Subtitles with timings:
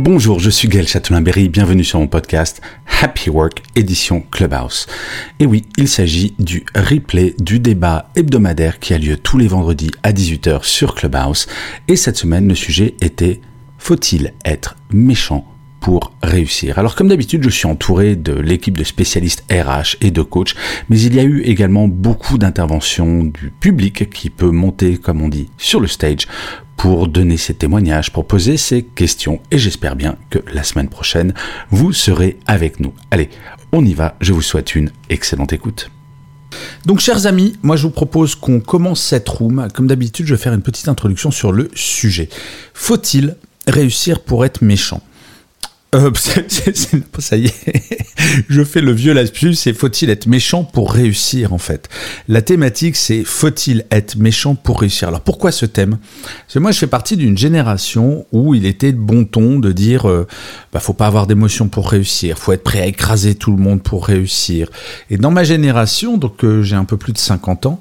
[0.00, 2.62] Bonjour, je suis Gaël Châtelain-Berry, bienvenue sur mon podcast
[3.02, 4.86] Happy Work édition Clubhouse.
[5.40, 9.90] Et oui, il s'agit du replay du débat hebdomadaire qui a lieu tous les vendredis
[10.04, 11.48] à 18h sur Clubhouse.
[11.88, 13.40] Et cette semaine, le sujet était
[13.76, 15.44] Faut-il être méchant
[15.80, 16.78] pour réussir.
[16.78, 20.54] Alors comme d'habitude, je suis entouré de l'équipe de spécialistes RH et de coachs,
[20.88, 25.28] mais il y a eu également beaucoup d'interventions du public qui peut monter, comme on
[25.28, 26.26] dit, sur le stage
[26.76, 31.34] pour donner ses témoignages, pour poser ses questions, et j'espère bien que la semaine prochaine,
[31.70, 32.94] vous serez avec nous.
[33.10, 33.30] Allez,
[33.72, 35.90] on y va, je vous souhaite une excellente écoute.
[36.86, 39.68] Donc chers amis, moi je vous propose qu'on commence cette room.
[39.74, 42.28] Comme d'habitude, je vais faire une petite introduction sur le sujet.
[42.74, 45.02] Faut-il réussir pour être méchant?
[45.94, 46.10] Euh,
[47.18, 48.06] ça y est,
[48.48, 51.88] je fais le vieux là-dessus, c'est faut-il être méchant pour réussir en fait?
[52.28, 55.08] La thématique c'est faut-il être méchant pour réussir?
[55.08, 55.98] Alors pourquoi ce thème?
[56.22, 59.72] Parce que moi je fais partie d'une génération où il était de bon ton de
[59.72, 60.26] dire euh,
[60.72, 63.82] bah, faut pas avoir d'émotion pour réussir, faut être prêt à écraser tout le monde
[63.82, 64.68] pour réussir.
[65.08, 67.80] Et dans ma génération, donc euh, j'ai un peu plus de 50 ans,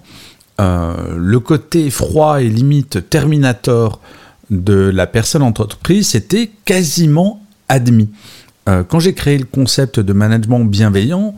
[0.59, 3.99] euh, le côté froid et limite terminator
[4.49, 8.09] de la personne en entreprise, c'était quasiment admis.
[8.67, 11.35] Euh, quand j'ai créé le concept de management bienveillant,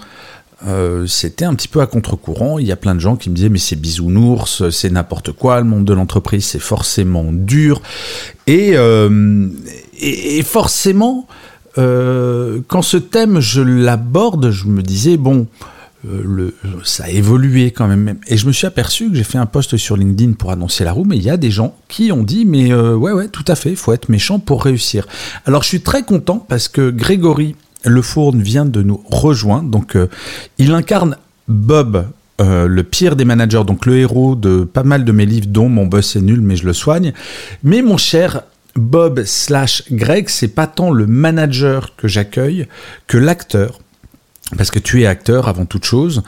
[0.67, 2.59] euh, c'était un petit peu à contre-courant.
[2.59, 5.59] Il y a plein de gens qui me disaient mais c'est bisounours, c'est n'importe quoi,
[5.59, 7.81] le monde de l'entreprise c'est forcément dur.
[8.47, 9.47] Et, euh,
[9.99, 11.27] et, forcément,
[11.75, 15.47] quand ce thème je l'aborde, je me disais bon,
[16.07, 16.51] euh,
[16.85, 18.15] ça a évolué quand même.
[18.27, 20.93] Et je me suis aperçu que j'ai fait un post sur LinkedIn pour annoncer la
[20.93, 23.43] roue, mais il y a des gens qui ont dit, mais euh, ouais, ouais, tout
[23.47, 25.07] à fait, il faut être méchant pour réussir.
[25.45, 29.69] Alors je suis très content parce que Grégory Lefourne vient de nous rejoindre.
[29.69, 30.07] Donc euh,
[30.57, 32.05] il incarne Bob,
[32.41, 35.87] le pire des managers, donc le héros de pas mal de mes livres, dont Mon
[35.87, 37.11] boss est nul, mais je le soigne.
[37.63, 38.43] Mais mon cher
[38.75, 42.67] Bob slash Greg, c'est pas tant le manager que j'accueille
[43.07, 43.79] que l'acteur
[44.57, 46.23] parce que tu es acteur avant toute chose,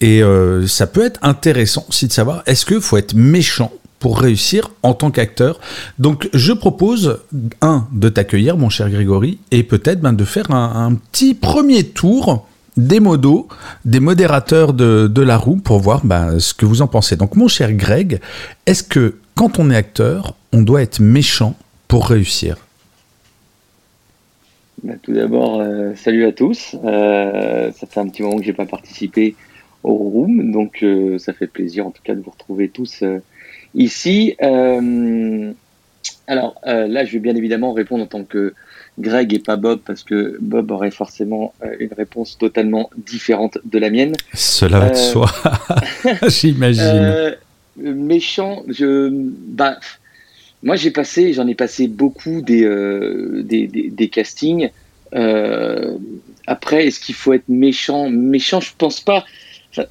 [0.00, 4.20] et euh, ça peut être intéressant aussi de savoir, est-ce qu'il faut être méchant pour
[4.20, 5.60] réussir en tant qu'acteur?
[5.98, 7.18] Donc je propose,
[7.60, 12.46] un, de t'accueillir, mon cher Grégory, et peut-être ben, de faire un, petit premier tour
[12.76, 13.48] des modos,
[13.84, 17.16] des modérateurs de, de la roue, pour voir ben, ce que vous en pensez.
[17.16, 18.20] Donc mon cher Greg,
[18.66, 21.56] est-ce que quand on est acteur, on doit être méchant
[21.88, 22.56] pour réussir?
[24.82, 26.76] Bah, tout d'abord, euh, salut à tous.
[26.84, 29.34] Euh, ça fait un petit moment que j'ai pas participé
[29.82, 33.04] au room, donc euh, ça fait plaisir en tout cas de vous retrouver tous
[33.74, 34.36] ici.
[36.26, 38.54] alors là, je vais bien évidemment répondre en tant que
[38.98, 43.90] Greg et pas Bob, parce que Bob aurait forcément une réponse totalement différente de la
[43.90, 44.14] mienne.
[44.34, 45.30] Cela va de soi,
[46.28, 47.36] j'imagine.
[47.76, 49.78] méchant, je, bah,
[50.66, 54.70] moi, j'ai passé, j'en ai passé beaucoup des, euh, des, des, castings.
[55.14, 55.96] Euh,
[56.48, 58.10] après, est-ce qu'il faut être méchant?
[58.10, 59.24] Méchant, je pense pas.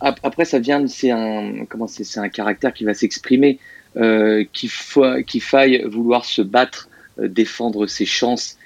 [0.02, 3.58] Après, ça vient, c'est un, comment c'est, c'est un caractère qui va s'exprimer,
[3.96, 8.58] euh, qu'il faut, qu'il faille vouloir se battre, défendre ses chances.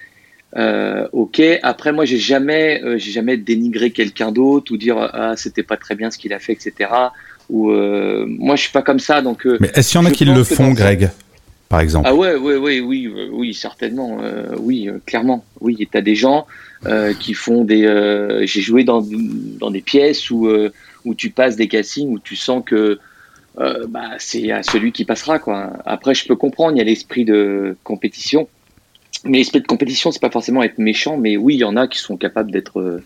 [1.12, 1.40] Ok.
[1.62, 5.94] Après, moi, j'ai jamais, j'ai jamais dénigré quelqu'un d'autre ou dire ah c'était pas très
[5.94, 6.90] bien ce qu'il a fait, etc.
[7.52, 9.46] Ou moi, je suis pas comme ça, donc.
[9.60, 11.12] Mais est-ce qu'il y en a qui le font, Greg?
[12.04, 15.78] Ah ouais, ouais, ouais oui, euh, oui, certainement, euh, oui, euh, clairement, oui.
[15.78, 16.48] Tu as des gens
[17.20, 17.84] qui font des.
[18.46, 19.06] J'ai joué dans,
[19.60, 20.50] dans des pièces où,
[21.06, 22.98] où tu passes des castings où tu sens que
[23.56, 25.74] bah, c'est à celui qui passera, quoi.
[25.86, 28.48] Après, je peux comprendre, il y a l'esprit de compétition,
[29.26, 31.88] mais l'esprit de compétition, c'est pas forcément être méchant, mais oui, il y en a
[31.88, 33.02] qui sont capables d'être.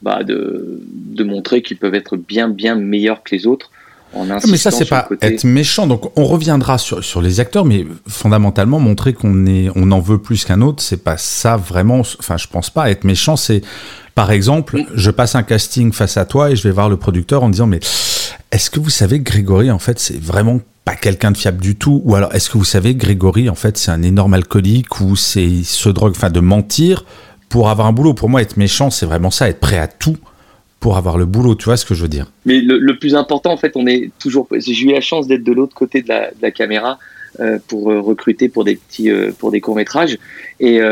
[0.00, 3.72] Bah, de, de montrer qu'ils peuvent être bien, bien meilleurs que les autres
[4.48, 5.86] mais ça, c'est pas être méchant.
[5.86, 10.18] Donc, on reviendra sur, sur les acteurs, mais fondamentalement, montrer qu'on est, on en veut
[10.18, 12.00] plus qu'un autre, c'est pas ça vraiment.
[12.00, 12.90] Enfin, je pense pas.
[12.90, 13.62] Être méchant, c'est,
[14.14, 17.42] par exemple, je passe un casting face à toi et je vais voir le producteur
[17.42, 17.80] en disant, mais
[18.50, 21.76] est-ce que vous savez que Grégory, en fait, c'est vraiment pas quelqu'un de fiable du
[21.76, 22.00] tout?
[22.04, 25.16] Ou alors, est-ce que vous savez que Grégory, en fait, c'est un énorme alcoolique ou
[25.16, 27.04] c'est se drogue, enfin, de mentir
[27.48, 28.14] pour avoir un boulot?
[28.14, 30.16] Pour moi, être méchant, c'est vraiment ça, être prêt à tout
[30.80, 32.26] pour avoir le boulot, tu vois ce que je veux dire.
[32.46, 34.46] Mais le, plus important, en fait, on est toujours.
[34.52, 36.98] J'ai eu la chance d'être de l'autre côté de la, caméra
[37.40, 40.18] euh, pour euh, recruter pour des petits, euh, pour des courts métrages,
[40.60, 40.82] et,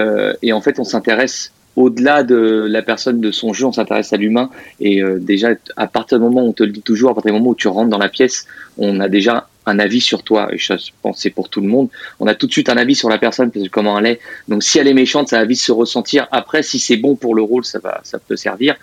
[0.52, 4.50] en fait, on s'intéresse au-delà de la personne, de son jeu, on s'intéresse à l'humain.
[4.80, 7.38] Et déjà, à partir du moment où on te le dit toujours, à partir du
[7.38, 8.46] moment où tu rentres dans la pièce,
[8.78, 10.48] on a déjà un avis sur toi.
[10.52, 10.72] Et je
[11.02, 11.90] pense c'est pour tout le monde.
[12.18, 14.20] On a tout de suite un avis sur la personne, parce que comment elle est.
[14.48, 16.26] Donc si elle est méchante, ça va vite se ressentir.
[16.30, 18.76] Après, si c'est bon pour le rôle, ça va, ça peut servir.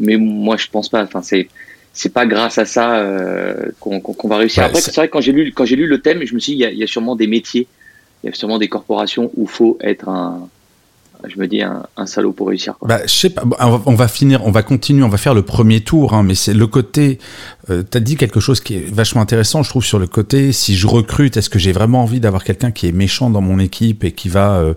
[0.00, 1.02] Mais moi, je pense pas.
[1.02, 1.48] Enfin, c'est
[1.92, 4.62] c'est pas grâce à ça euh, qu'on va réussir.
[4.62, 6.54] Après, c'est vrai que quand j'ai lu quand j'ai lu le thème, je me suis
[6.56, 7.66] dit il y, a, sûrement des métiers,
[8.22, 10.48] il y a sûrement des corporations où faut être un
[11.26, 12.74] je me dis un, salaud pour réussir.
[12.82, 13.42] Bah, je sais pas.
[13.60, 16.54] On va finir, on va continuer, on va faire le premier tour, hein, mais c'est
[16.54, 17.18] le côté.
[17.70, 20.52] Euh, tu as dit quelque chose qui est vachement intéressant, je trouve, sur le côté.
[20.52, 23.58] Si je recrute, est-ce que j'ai vraiment envie d'avoir quelqu'un qui est méchant dans mon
[23.58, 24.74] équipe et qui va, euh,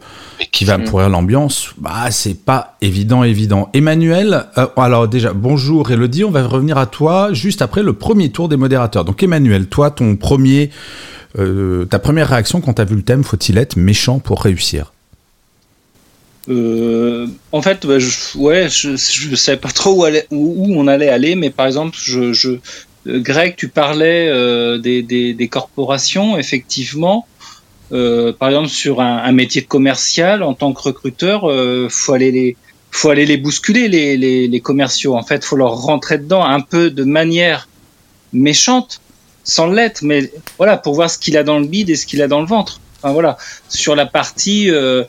[0.52, 1.74] qui va pourrir l'ambiance?
[1.78, 3.70] Bah, c'est pas évident, évident.
[3.74, 8.32] Emmanuel, euh, alors déjà, bonjour Elodie, on va revenir à toi juste après le premier
[8.32, 9.06] tour des modérateurs.
[9.06, 10.72] Donc Emmanuel, toi, ton premier,
[11.36, 14.92] ta première réaction quand tu as vu le thème, faut-il être méchant pour réussir?
[16.50, 21.10] Euh, en fait, bah, je, ouais, je, je savais pas trop où, où, on allait
[21.10, 22.58] aller, mais par exemple, je, je
[23.08, 27.28] euh, Greg, tu parlais euh, des, des, des, corporations, effectivement.
[27.92, 32.32] Euh, par exemple, sur un, un, métier commercial, en tant que recruteur, euh, faut aller
[32.32, 32.56] les,
[32.90, 35.16] faut aller les bousculer les, les, les, commerciaux.
[35.16, 37.68] En fait, faut leur rentrer dedans un peu de manière
[38.34, 39.02] méchante,
[39.44, 42.22] sans l'être, mais voilà, pour voir ce qu'il a dans le bide et ce qu'il
[42.22, 42.80] a dans le ventre.
[43.02, 45.04] Enfin voilà, sur la partie euh,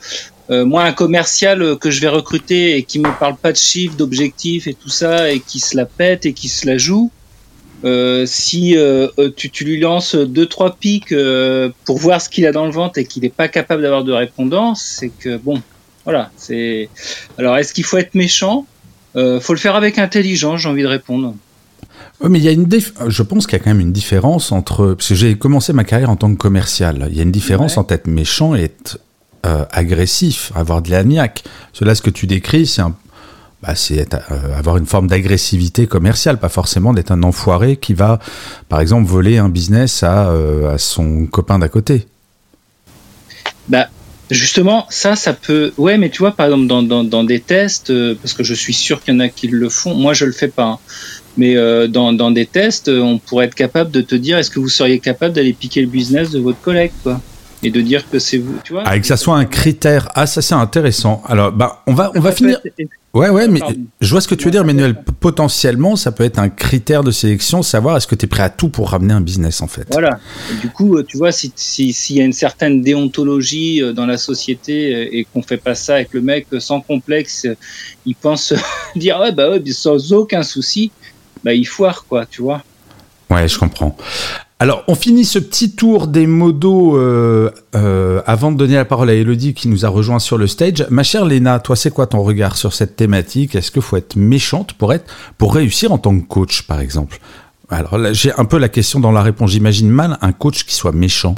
[0.49, 3.57] euh, moi, un commercial euh, que je vais recruter et qui me parle pas de
[3.57, 7.11] chiffres, d'objectifs et tout ça, et qui se la pète et qui se la joue,
[7.85, 11.13] euh, si euh, tu, tu, lui lances deux trois pics
[11.85, 14.11] pour voir ce qu'il a dans le ventre et qu'il n'est pas capable d'avoir de
[14.11, 15.61] répondance, c'est que bon,
[16.03, 16.31] voilà.
[16.37, 16.89] C'est
[17.37, 18.65] alors est-ce qu'il faut être méchant?
[19.15, 20.61] Faut le faire avec intelligence.
[20.61, 21.35] J'ai envie de répondre.
[22.21, 22.67] Oui, mais il y a une
[23.07, 25.83] je pense qu'il y a quand même une différence entre parce que j'ai commencé ma
[25.83, 27.07] carrière en tant que commercial.
[27.11, 28.99] Il y a une différence entre être méchant et être
[29.45, 31.43] euh, agressif, avoir de l'agnac.
[31.73, 32.81] Cela, ce que tu décris, c'est
[33.61, 38.19] bah, euh, avoir une forme d'agressivité commerciale, pas forcément d'être un enfoiré qui va,
[38.69, 42.07] par exemple, voler un business à, euh, son copain d'à côté.
[43.67, 43.89] Bah,
[44.31, 45.73] justement, ça, ça peut.
[45.77, 47.91] Ouais, mais tu vois, par exemple, dans, des tests,
[48.21, 50.31] parce que je suis sûr qu'il y en a qui le font, moi, je le
[50.31, 50.67] fais pas.
[50.67, 50.79] Hein.
[51.35, 51.55] Mais
[51.89, 54.99] dans, dans, des tests, on pourrait être capable de te dire est-ce que vous seriez
[54.99, 57.19] capable d'aller piquer le business de votre collègue quoi?
[57.63, 58.83] Et de dire que c'est vous, tu vois.
[58.85, 60.09] Ah, que ça soit un critère.
[60.15, 61.23] Ah, ça c'est intéressant.
[61.25, 62.59] Alors, bah, on va, on va finir.
[63.13, 63.59] Ouais, ouais, mais
[64.01, 64.95] je vois ce que tu veux dire, Manuel.
[65.19, 68.49] Potentiellement, ça peut être un critère de sélection, savoir est-ce que tu es prêt à
[68.49, 69.87] tout pour ramener un business, en fait.
[69.91, 70.19] Voilà.
[70.61, 74.17] du coup, euh, tu vois, s'il si, y a une certaine déontologie euh, dans la
[74.17, 77.45] société euh, et qu'on fait pas ça avec le mec sans complexe,
[78.07, 78.51] il pense
[78.95, 80.91] dire, ouais, bah ouais, sans aucun souci,
[81.43, 82.63] bah il foire, quoi, tu vois.
[83.29, 83.95] Ouais, je comprends.
[84.59, 89.09] Alors, on finit ce petit tour des modos euh, euh, avant de donner la parole
[89.09, 90.85] à Elodie qui nous a rejoint sur le stage.
[90.89, 93.55] Ma chère Léna, toi, c'est quoi ton regard sur cette thématique?
[93.55, 94.73] Est-ce qu'il faut être méchante
[95.37, 97.19] pour réussir en tant que coach, par exemple?
[97.69, 99.51] Alors, j'ai un peu la question dans la réponse.
[99.51, 101.35] J'imagine mal un coach qui soit méchant.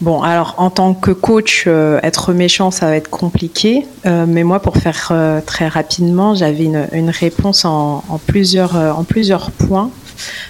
[0.00, 3.84] Bon, alors en tant que coach, euh, être méchant, ça va être compliqué.
[4.04, 5.12] mais moi, pour faire
[5.44, 9.90] très rapidement, j'avais une, réponse en plusieurs points.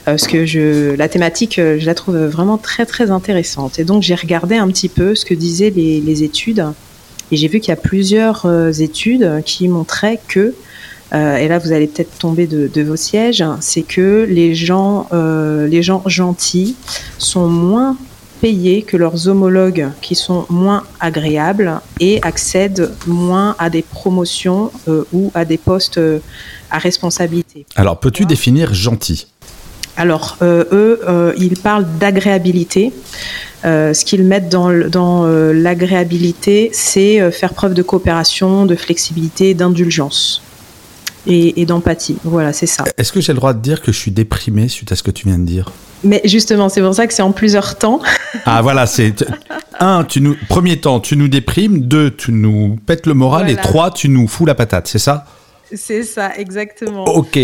[0.02, 3.78] Euh, parce que je, la thématique, euh, je la trouve vraiment très très intéressante.
[3.78, 6.66] Et donc j'ai regardé un petit peu ce que disaient les, études,
[7.30, 10.54] et j'ai vu qu'il y a plusieurs euh, études qui montraient que
[11.10, 16.02] et là vous allez peut-être tomber de, vos sièges, c'est que les gens, les gens
[16.04, 16.76] gentils
[17.16, 17.96] sont moins
[18.42, 24.70] payés que leurs homologues qui sont moins agréables et accèdent moins à des promotions
[25.14, 25.98] ou à des postes
[26.70, 27.64] à responsabilité.
[27.74, 29.28] Alors peux-tu définir gentil?
[29.98, 32.92] Alors, euh, eux, euh, ils parlent d'agréabilité.
[33.64, 34.68] Euh, ce qu'ils mettent dans,
[35.52, 40.40] l'agréabilité, c'est faire preuve de coopération, de flexibilité, d'indulgence
[41.26, 42.16] et, d'empathie.
[42.22, 42.84] Voilà, c'est ça.
[42.96, 45.10] Est-ce que j'ai le droit de dire que je suis déprimé suite à ce que
[45.10, 45.72] tu viens de dire?
[46.04, 48.00] Mais justement, c'est pour ça que c'est en plusieurs temps.
[48.44, 49.24] Ah voilà, c'est
[49.80, 53.56] un, tu nous premier temps, tu nous déprimes, deux, tu nous pètes le moral et
[53.56, 55.24] trois, tu nous fous la patate, c'est ça?
[55.72, 57.04] C'est ça, exactement.
[57.04, 57.38] Ok.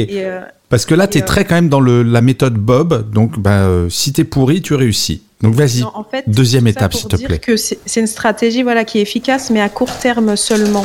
[0.74, 3.08] Parce que là, tu es très quand même dans le, la méthode Bob.
[3.12, 5.22] Donc, bah, euh, si tu es pourri, tu réussis.
[5.40, 5.84] Donc, vas-y.
[6.26, 7.38] Deuxième étape, s'il te plaît.
[7.38, 10.84] que c'est une stratégie voilà, qui est efficace, mais à court terme seulement.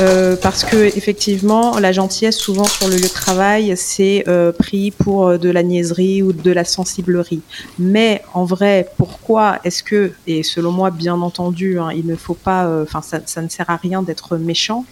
[0.00, 4.90] Euh, parce que, effectivement, la gentillesse, souvent sur le lieu de travail, c'est euh, pris
[4.90, 7.42] pour de la niaiserie ou de la sensiblerie.
[7.78, 12.34] Mais en vrai, pourquoi est-ce que, et selon moi, bien entendu, hein, il ne faut
[12.34, 14.86] pas, enfin, ça, ça, ne sert à rien d'être méchant.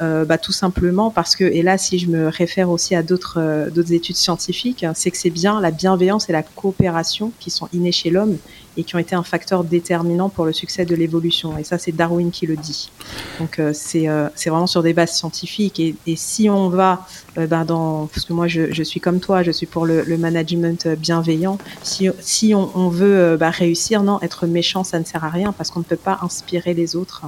[0.00, 3.38] Euh, bah, tout simplement parce que, et là, si je me réfère aussi à d'autres
[3.40, 7.68] euh, études scientifiques, hein, c'est que c'est bien la bienveillance et la coopération qui sont
[7.72, 8.36] innées chez l'homme
[8.76, 11.58] et qui ont été un facteur déterminant pour le succès de l'évolution.
[11.58, 12.92] Et ça, c'est Darwin qui le dit.
[13.40, 15.80] Donc, euh, c'est vraiment sur des bases scientifiques.
[15.80, 19.42] Et, et si on va bah, dans, parce que moi, je, je, suis comme toi,
[19.42, 21.58] je suis pour le, management bienveillant.
[21.82, 25.52] Si, si on, on veut bah, réussir, non, être méchant, ça ne sert à rien
[25.52, 27.24] parce qu'on ne peut pas inspirer les autres.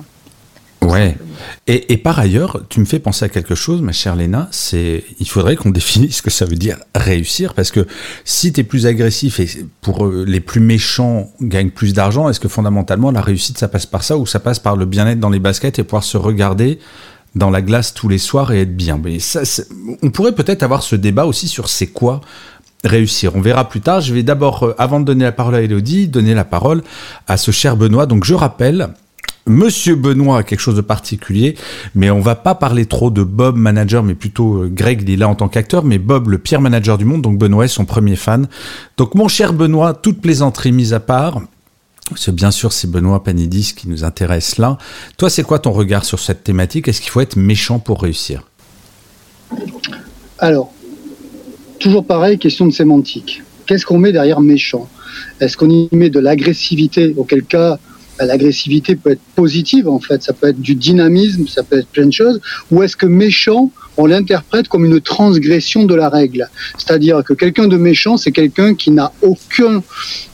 [0.90, 1.16] Ouais.
[1.66, 5.04] Et, et, par ailleurs, tu me fais penser à quelque chose, ma chère Léna, c'est
[5.18, 7.86] il faudrait qu'on définisse ce que ça veut dire réussir, parce que
[8.24, 9.48] si tu es plus agressif et
[9.80, 14.02] pour les plus méchants gagnent plus d'argent, est-ce que fondamentalement la réussite ça passe par
[14.02, 16.78] ça ou ça passe par le bien-être dans les baskets et pouvoir se regarder
[17.36, 19.00] dans la glace tous les soirs et être bien?
[19.02, 19.42] Mais ça,
[20.02, 22.20] on pourrait peut-être avoir ce débat aussi sur c'est quoi
[22.84, 23.36] réussir.
[23.36, 24.00] On verra plus tard.
[24.00, 26.82] Je vais d'abord, euh, avant de donner la parole à Elodie, donner la parole
[27.26, 28.06] à ce cher Benoît.
[28.06, 28.88] Donc je rappelle,
[29.46, 31.56] Monsieur Benoît a quelque chose de particulier,
[31.94, 35.34] mais on va pas parler trop de Bob manager, mais plutôt euh, Greg là en
[35.34, 38.48] tant qu'acteur, mais Bob le pire manager du monde, donc Benoît est son premier fan.
[38.96, 41.40] Donc mon cher Benoît, toute plaisanterie mise à part,
[42.16, 44.78] c'est bien sûr c'est Benoît Panidis qui nous intéresse là.
[45.16, 46.88] Toi, c'est quoi ton regard sur cette thématique?
[46.88, 48.42] Est-ce qu'il faut être méchant pour réussir?
[50.38, 50.72] Alors,
[51.78, 53.42] toujours pareil, question de sémantique.
[53.66, 54.88] Qu'est-ce qu'on met derrière méchant?
[55.40, 57.78] Est-ce qu'on y met de l'agressivité Auquel cas,
[58.26, 62.06] l'agressivité peut être positive en fait, ça peut être du dynamisme, ça peut être plein
[62.06, 62.40] de choses.
[62.70, 66.48] Ou est-ce que méchant, on l'interprète comme une transgression de la règle?
[66.78, 69.82] C'est-à-dire que quelqu'un de méchant, c'est quelqu'un qui n'a aucun,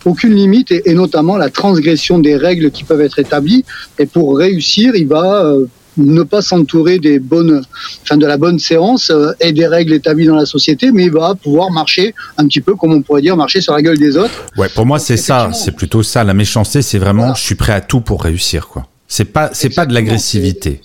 [0.05, 3.64] aucune limite et, notamment la transgression des règles qui peuvent être établies.
[3.99, 5.66] Et pour réussir, il va euh,
[5.97, 7.62] ne pas s'entourer des bonnes,
[8.03, 11.12] enfin de la bonne séance euh, et des règles établies dans la société, mais il
[11.12, 14.17] va pouvoir marcher un petit peu comme on pourrait dire marcher sur la gueule des
[14.17, 14.47] autres.
[14.57, 16.25] Ouais, pour moi c'est ça, c'est plutôt ça.
[16.25, 18.87] La méchanceté, c'est vraiment je suis prêt à tout pour réussir quoi.
[19.09, 20.81] C'est pas c'est pas de l'agressivité.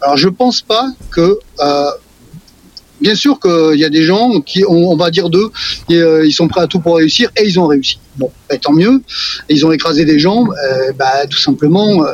[0.00, 1.90] Alors je pense pas que euh,
[2.98, 5.50] Bien sûr qu'il y a des gens qui, on, va dire d'eux,
[5.90, 7.98] euh, ils sont prêts à tout pour réussir et ils ont réussi.
[8.16, 9.02] Bon, bah, tant mieux.
[9.50, 10.46] Ils ont écrasé des gens,
[10.98, 12.06] bah, tout simplement.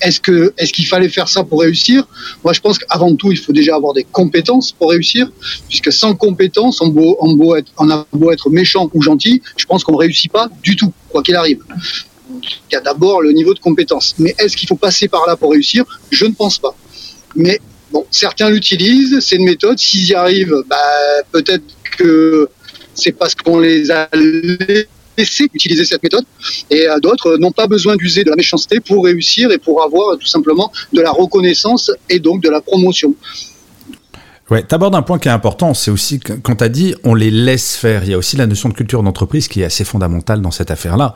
[0.00, 2.06] Est-ce que est-ce qu'il fallait faire ça pour réussir?
[2.44, 5.30] Moi, je pense qu'avant tout, il faut déjà avoir des compétences pour réussir,
[5.68, 9.82] puisque sans compétences, on, beau, beau être, a beau être méchant ou gentil, je pense
[9.84, 11.62] qu'on réussit pas du tout, quoi qu'il arrive.
[12.42, 14.14] Il y a d'abord le niveau de compétence.
[14.18, 15.84] Mais est-ce qu'il faut passer par là pour réussir?
[16.10, 16.74] Je ne pense pas.
[17.34, 17.60] Mais
[17.92, 19.78] bon, certains l'utilisent, c'est une méthode.
[19.78, 20.76] S'ils y arrivent, bah,
[21.32, 21.64] peut-être
[21.98, 22.48] que
[22.94, 24.08] c'est parce qu'on les a
[25.16, 26.24] laisser utiliser cette méthode
[26.70, 30.18] et euh, d'autres n'ont pas besoin d'user de la méchanceté pour réussir et pour avoir
[30.18, 33.14] tout simplement de la reconnaissance et donc de la promotion.
[34.50, 37.30] Ouais, t'abordes un point qui est important, c'est aussi quand tu as dit on les
[37.30, 40.42] laisse faire, il y a aussi la notion de culture d'entreprise qui est assez fondamentale
[40.42, 41.14] dans cette affaire-là,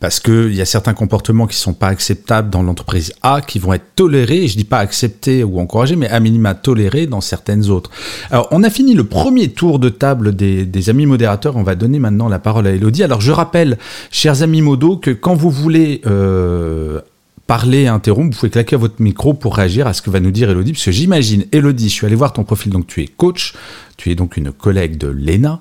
[0.00, 3.74] parce qu'il y a certains comportements qui sont pas acceptables dans l'entreprise A, qui vont
[3.74, 7.90] être tolérés, je dis pas acceptés ou encouragés, mais à minima tolérés dans certaines autres.
[8.30, 11.74] Alors, on a fini le premier tour de table des, des amis modérateurs, on va
[11.74, 13.02] donner maintenant la parole à Elodie.
[13.02, 13.76] Alors, je rappelle,
[14.10, 17.02] chers amis modos, que quand vous voulez euh,
[17.50, 20.50] parler, interrompre, vous pouvez claquer votre micro pour réagir à ce que va nous dire
[20.50, 23.54] Elodie, parce que j'imagine, Elodie, je suis allé voir ton profil, donc tu es coach,
[23.96, 25.60] tu es donc une collègue de l'ENA.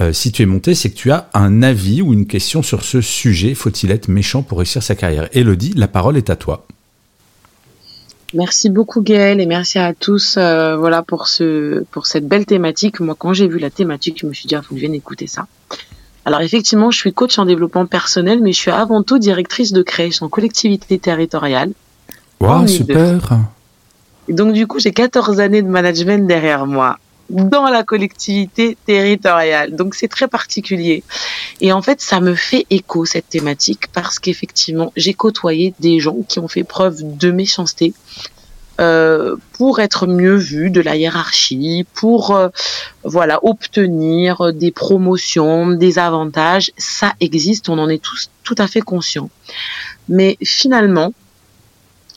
[0.00, 2.82] Euh, si tu es monté, c'est que tu as un avis ou une question sur
[2.82, 3.52] ce sujet.
[3.52, 5.28] Faut-il être méchant pour réussir sa carrière?
[5.32, 6.66] Elodie, la parole est à toi.
[8.32, 12.98] Merci beaucoup Gaël et merci à tous euh, voilà pour ce pour cette belle thématique.
[13.00, 14.86] Moi quand j'ai vu la thématique, je me suis dit il ah, faut que je
[14.86, 15.46] vienne écouter ça.
[16.26, 19.82] Alors effectivement, je suis coach en développement personnel, mais je suis avant tout directrice de
[19.82, 21.70] crèche en collectivité territoriale.
[22.40, 23.20] Waouh, super
[24.26, 26.98] Et donc du coup, j'ai 14 années de management derrière moi
[27.30, 29.74] dans la collectivité territoriale.
[29.74, 31.04] Donc c'est très particulier.
[31.60, 36.18] Et en fait, ça me fait écho cette thématique parce qu'effectivement, j'ai côtoyé des gens
[36.28, 37.94] qui ont fait preuve de méchanceté,
[38.80, 42.48] euh, pour être mieux vu de la hiérarchie, pour euh,
[43.04, 46.70] voilà obtenir des promotions, des avantages.
[46.76, 49.30] Ça existe, on en est tous tout à fait conscients.
[50.08, 51.12] Mais finalement,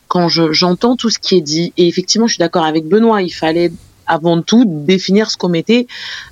[0.07, 3.29] quand j'entends tout ce qui est dit, et effectivement, je suis d'accord avec Benoît, il
[3.29, 3.71] fallait
[4.07, 5.87] avant tout définir ce qu'on mettait,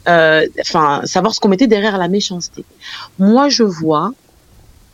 [0.10, 2.66] euh, enfin savoir ce qu'on mettait derrière la méchanceté.
[3.20, 4.14] Moi, je vois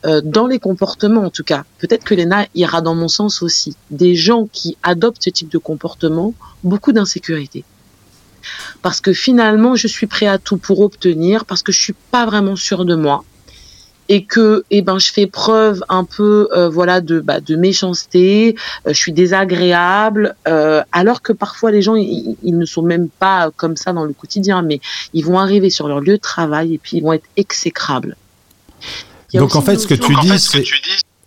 [0.05, 3.75] euh, dans les comportements en tout cas, peut-être que l'ENA ira dans mon sens aussi,
[3.89, 6.33] des gens qui adoptent ce type de comportement,
[6.63, 7.63] beaucoup d'insécurité.
[8.81, 12.25] Parce que finalement, je suis prêt à tout pour obtenir, parce que je suis pas
[12.25, 13.23] vraiment sûr de moi,
[14.09, 18.89] et que eh ben je fais preuve un peu euh, voilà de bah, méchanceté euh,
[18.91, 20.35] je suis désagréable
[20.91, 24.61] alors que parfois les gens ils, ne sont même pas comme ça dans le quotidien
[24.61, 24.81] mais
[25.13, 28.17] ils vont arriver sur leur lieu de travail et puis ils vont être exécrables
[29.33, 30.63] donc en fait, ce que tu dis, c'est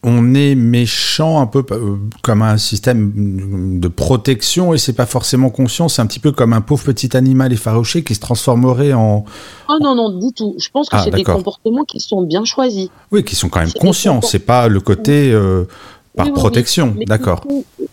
[0.09, 5.51] on est méchant un peu euh, comme un système de protection et c'est pas forcément
[5.51, 5.89] conscient.
[5.89, 9.25] C'est un petit peu comme un pauvre petit animal effarouché qui se transformerait en.
[9.69, 10.55] Oh non non du tout.
[10.59, 12.89] Je pense que ah, c'est des comportements qui sont bien choisis.
[13.11, 14.21] Oui, qui sont quand même conscients.
[14.23, 15.65] C'est pas le côté euh,
[16.15, 16.95] par protection.
[17.07, 17.45] D'accord.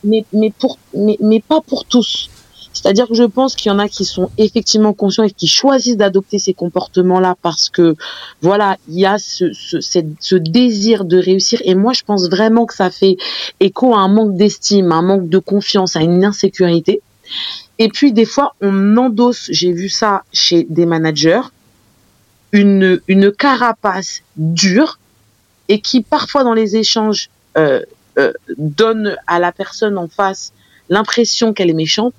[0.04, 2.30] Mais mais pour mais, mais pas pour tous.
[2.74, 5.98] C'est-à-dire que je pense qu'il y en a qui sont effectivement conscients et qui choisissent
[5.98, 7.96] d'adopter ces comportements-là parce que,
[8.42, 11.62] voilà, il y a ce, ce, ce désir de réussir.
[11.64, 13.18] Et moi, je pense vraiment que ça fait
[13.60, 17.02] écho à un manque d'estime, à un manque de confiance, à une insécurité.
[17.80, 21.42] Et puis, des fois, on endosse, j'ai vu ça chez des managers,
[22.52, 25.00] une, une carapace dure
[25.70, 27.82] et qui, parfois, dans les échanges, euh,
[28.20, 30.54] euh, donne à la personne en face
[30.94, 32.14] l'impression qu'elle est méchante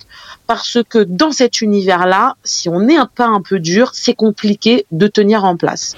[0.46, 4.84] parce que dans cet univers-là, si on est un pas un peu dur, c'est compliqué
[4.92, 5.96] de tenir en place.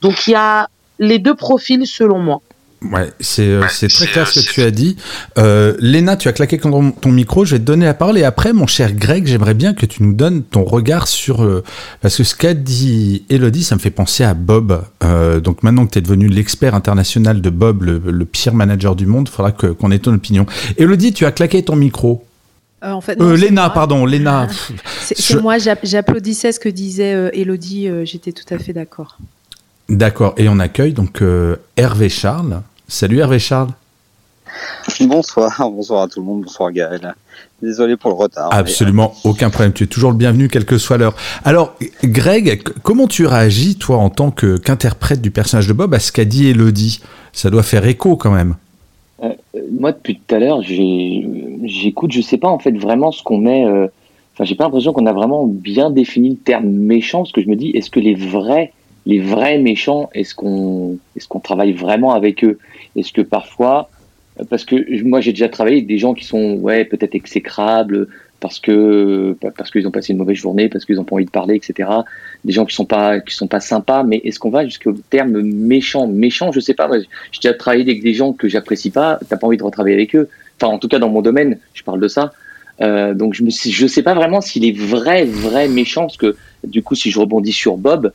[0.00, 2.40] Donc il y a les deux profils selon moi.
[2.82, 4.96] Ouais, c'est euh, très clair ce que tu as dit.
[5.36, 8.16] Euh, Léna, tu as claqué ton, ton, micro, je vais te donner la parole.
[8.16, 11.44] Et après, mon cher Greg, j'aimerais bien que tu nous donnes ton regard sur...
[11.44, 11.62] Euh,
[12.00, 14.82] parce que ce qu'a dit Elodie, ça me fait penser à Bob.
[15.04, 18.96] Euh, donc maintenant que tu es devenu l'expert international de Bob, le, le, pire manager
[18.96, 20.46] du monde, il faudra qu'on ait ton opinion.
[20.78, 22.24] Elodie, tu as claqué ton micro.
[22.82, 24.48] Euh, en fait, euh, Léna, pardon, Léna.
[25.02, 29.18] C'est moi, j'applaudissais ce que disait Elodie, j'étais tout à fait d'accord.
[29.90, 31.22] D'accord, et on accueille donc
[31.76, 32.62] Hervé Charles.
[32.90, 33.70] Salut Hervé Charles.
[35.02, 37.14] Bonsoir, bonsoir à tout le monde, bonsoir Gaël.
[37.62, 38.48] Désolé pour le retard.
[38.52, 39.72] Absolument, aucun problème.
[39.72, 41.14] Tu es toujours le bienvenu, quelle que soit l'heure.
[41.44, 46.10] Alors, Greg, comment tu réagis, toi, en tant qu'interprète du personnage de Bob, à ce
[46.10, 47.00] qu'a dit Elodie?
[47.32, 48.56] Ça doit faire écho quand même.
[49.22, 49.28] Euh,
[49.78, 53.66] moi, depuis tout à l'heure, j'écoute, je sais pas en fait vraiment ce qu'on met.
[53.66, 53.86] Euh,
[54.34, 57.48] enfin, j'ai pas l'impression qu'on a vraiment bien défini le terme méchant, parce que je
[57.48, 58.72] me dis, est-ce que les vrais,
[59.06, 62.58] les vrais méchants, est-ce qu'on, est-ce qu'on travaille vraiment avec eux?
[62.96, 63.90] Est-ce que parfois,
[64.48, 68.08] parce que moi j'ai déjà travaillé avec des gens qui sont ouais peut-être exécrables
[68.40, 71.30] parce que parce qu'ils ont passé une mauvaise journée, parce qu'ils n'ont pas envie de
[71.30, 71.88] parler, etc.
[72.44, 75.42] Des gens qui sont pas qui sont pas sympas, mais est-ce qu'on va jusqu'au terme
[75.42, 76.06] méchant?
[76.06, 76.88] Méchant, je sais pas.
[76.98, 79.20] J'ai déjà travaillé avec des gens que j'apprécie pas.
[79.28, 80.28] T'as pas envie de retravailler avec eux.
[80.60, 82.32] Enfin, en tout cas dans mon domaine, je parle de ça.
[82.80, 86.34] Euh, donc je me je sais pas vraiment s'il est vrai vrai méchant parce que
[86.64, 88.10] du coup si je rebondis sur Bob,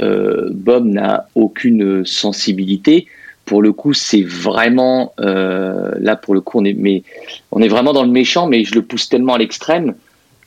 [0.00, 3.08] euh, Bob n'a aucune sensibilité
[3.46, 6.64] pour le coup, c'est vraiment euh, là pour le coup, on
[7.62, 9.94] est vraiment dans le méchant, mais je le pousse tellement à l'extrême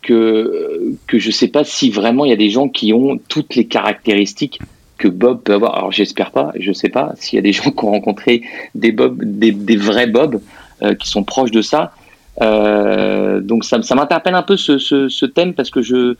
[0.01, 3.55] que que je sais pas si vraiment il y a des gens qui ont toutes
[3.55, 4.59] les caractéristiques
[4.97, 5.77] que Bob peut avoir.
[5.77, 8.43] Alors j'espère pas, je sais pas s'il y a des gens qui ont rencontré
[8.75, 10.41] des Bob, des, vrais Bob
[10.83, 11.93] euh, qui sont proches de ça.
[12.41, 16.15] Euh, donc ça, ça m'interpelle un peu ce, thème parce que je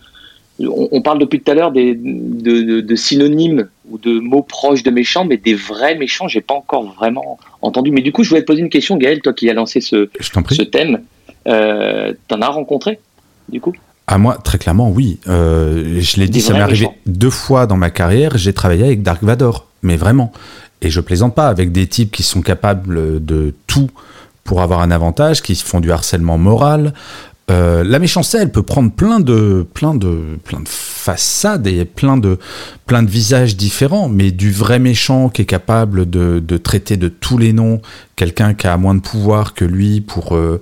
[0.68, 5.26] on, parle depuis tout à l'heure de, de, synonymes ou de mots proches de méchants,
[5.26, 7.92] mais des vrais méchants, j'ai pas encore vraiment entendu.
[7.92, 10.10] Mais du coup, je voulais te poser une question, Gaël, toi qui as lancé ce,
[10.20, 11.02] ce thème.
[11.48, 13.00] Euh, T'en as rencontré,
[13.48, 13.74] du coup?
[14.08, 15.20] À ah, moi, très clairement, oui.
[15.28, 18.38] Euh, je l'ai dit, ça m'est arrivé deux fois dans ma carrière.
[18.38, 20.34] J'ai travaillé avec Dark Vador, mais vraiment.
[20.82, 23.90] Et je plaisante pas avec des types qui sont capables de tout
[24.44, 26.94] pour avoir un avantage, qui font du harcèlement moral,
[27.50, 32.18] euh, la méchanceté, elle peut prendre plein de, plein de, plein de façades et plein
[32.18, 32.38] de,
[32.86, 37.08] plein de visages différents, mais du vrai méchant qui est capable de, de traiter de
[37.08, 37.82] tous les noms
[38.20, 40.62] quelqu'un qui a moins de pouvoir que lui pour euh,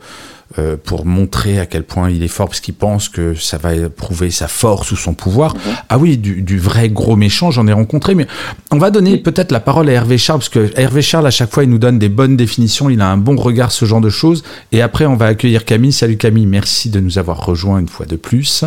[0.59, 3.71] euh, pour montrer à quel point il est fort parce qu'il pense que ça va
[3.89, 5.55] prouver sa force ou son pouvoir.
[5.55, 5.61] Mhm.
[5.89, 8.27] Ah oui, du, du, vrai gros méchant, j'en ai rencontré, mais
[8.71, 11.51] on va donner peut-être la parole à Hervé Charles parce que Hervé Charles à chaque
[11.51, 14.11] fois il nous donne des bonnes définitions, il a un bon regard ce genre de
[14.11, 14.43] choses.
[14.71, 15.91] Et après on va accueillir Camille.
[15.91, 18.65] Salut Camille, merci de nous avoir rejoint une fois de plus.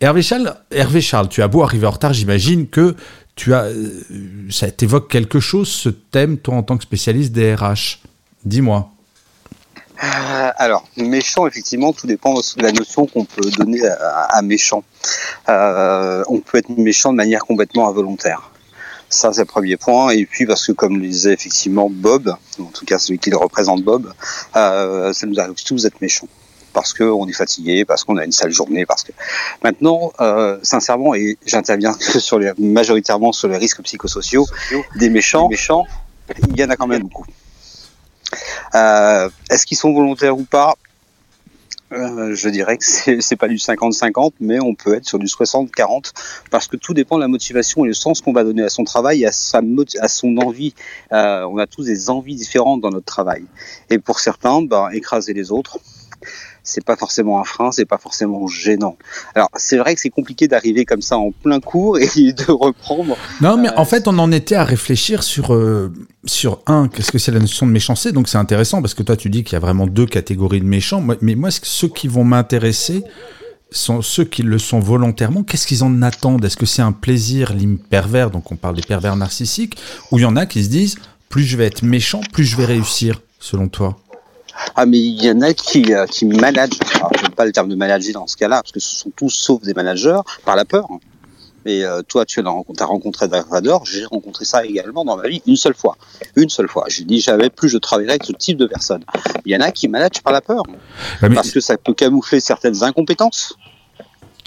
[0.00, 2.96] Hervé Charles, Hervé Charles, tu as beau arriver en retard, j'imagine que
[3.36, 3.88] tu as, euh,
[4.50, 7.98] ça t'évoque quelque chose ce thème toi en tant que spécialiste des RH.
[8.44, 8.88] Dis-moi.
[10.02, 14.82] Euh, alors, méchant, effectivement, tout dépend de la notion qu'on peut donner à, méchant.
[15.48, 18.50] Euh, on peut être méchant de manière complètement involontaire.
[19.08, 20.10] Ça, c'est le premier point.
[20.10, 23.36] Et puis, parce que, comme le disait effectivement Bob, en tout cas celui qui le
[23.36, 24.12] représente Bob,
[24.56, 26.28] euh, ça nous arrive tous d'être méchants.
[26.72, 29.12] Parce qu'on est fatigué, parce qu'on a une sale journée, parce que
[29.62, 30.10] maintenant,
[30.62, 34.46] sincèrement, et j'interviens sur les, majoritairement sur les risques psychosociaux,
[34.96, 35.84] des méchants, des méchants,
[36.48, 37.26] il y en a quand même beaucoup.
[38.74, 40.76] Euh, est-ce qu'ils sont volontaires ou pas?
[41.92, 42.84] Euh, je dirais que
[43.20, 46.12] c'est pas du 50-50, mais on peut être sur du 60-40
[46.50, 48.84] parce que tout dépend de la motivation et le sens qu'on va donner à son
[48.84, 49.60] travail, à, sa,
[50.00, 50.74] à son envie.
[51.12, 53.44] Euh, on a tous des envies différentes dans notre travail.
[53.90, 55.78] Et pour certains, ben, écraser les autres,
[56.64, 58.96] c'est pas forcément un frein, c'est pas forcément gênant.
[59.34, 63.16] Alors c'est vrai que c'est compliqué d'arriver comme ça en plein cours et de reprendre.
[63.40, 65.92] Non, mais en fait on en était à réfléchir sur euh,
[66.24, 68.12] sur un, qu'est-ce que c'est la notion de méchanceté?
[68.12, 70.66] Donc c'est intéressant parce que toi tu dis qu'il y a vraiment deux catégories de
[70.66, 73.04] méchants, mais moi ceux qui vont m'intéresser
[73.70, 75.42] sont ceux qui le sont volontairement.
[75.42, 76.44] Qu'est-ce qu'ils en attendent?
[76.44, 77.54] Est-ce que c'est un plaisir
[77.90, 78.30] pervers?
[78.30, 79.78] Donc on parle des pervers narcissiques,
[80.10, 80.96] ou il y en a qui se disent
[81.28, 83.98] plus je vais être méchant, plus je vais réussir, selon toi?
[84.74, 87.44] Ah mais il y en a qui, euh, qui managent, alors, je ne vais pas
[87.44, 90.20] le terme de manager dans ce cas-là, parce que ce sont tous sauf des managers,
[90.44, 90.86] par la peur.
[91.64, 93.46] Et euh, toi, tu as rencontré Dark
[93.84, 95.96] j'ai rencontré ça également dans ma vie une seule fois.
[96.34, 96.86] Une seule fois.
[96.88, 99.04] J'ai dit jamais plus je travaillerai avec ce type de personnes.
[99.44, 100.64] Il y en a qui managent par la peur.
[101.20, 103.56] Parce que ça peut camoufler certaines incompétences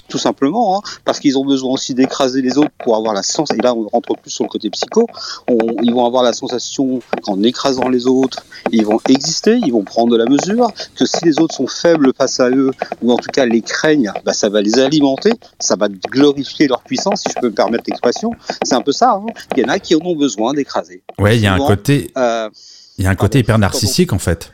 [0.08, 3.56] tout simplement, hein, parce qu'ils ont besoin aussi d'écraser les autres pour avoir la sensation,
[3.58, 5.06] et là on rentre plus sur le côté psycho,
[5.82, 10.12] ils vont avoir la sensation qu'en écrasant les autres, ils vont exister, ils vont prendre
[10.12, 12.70] de la mesure, que si les autres sont faibles face à eux,
[13.02, 16.82] ou en tout cas les craignent, bah, ça va les alimenter, ça va glorifier leur
[16.82, 18.30] puissance, si je peux me permettre l'expression.
[18.62, 19.26] C'est un peu ça, hein.
[19.56, 21.02] il y en a qui en ont besoin d'écraser.
[21.18, 22.10] Ouais, il y a un côté...
[22.16, 22.48] Euh,
[22.98, 24.50] il y a un côté hyper narcissique en fait.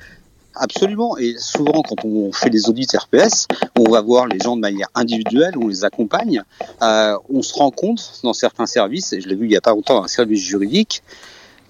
[0.55, 1.17] Absolument.
[1.17, 3.47] Et souvent, quand on fait des audits RPS,
[3.79, 6.43] on va voir les gens de manière individuelle, on les accompagne.
[6.83, 9.61] Euh, on se rend compte dans certains services, et je l'ai vu il y a
[9.61, 11.03] pas longtemps dans un service juridique,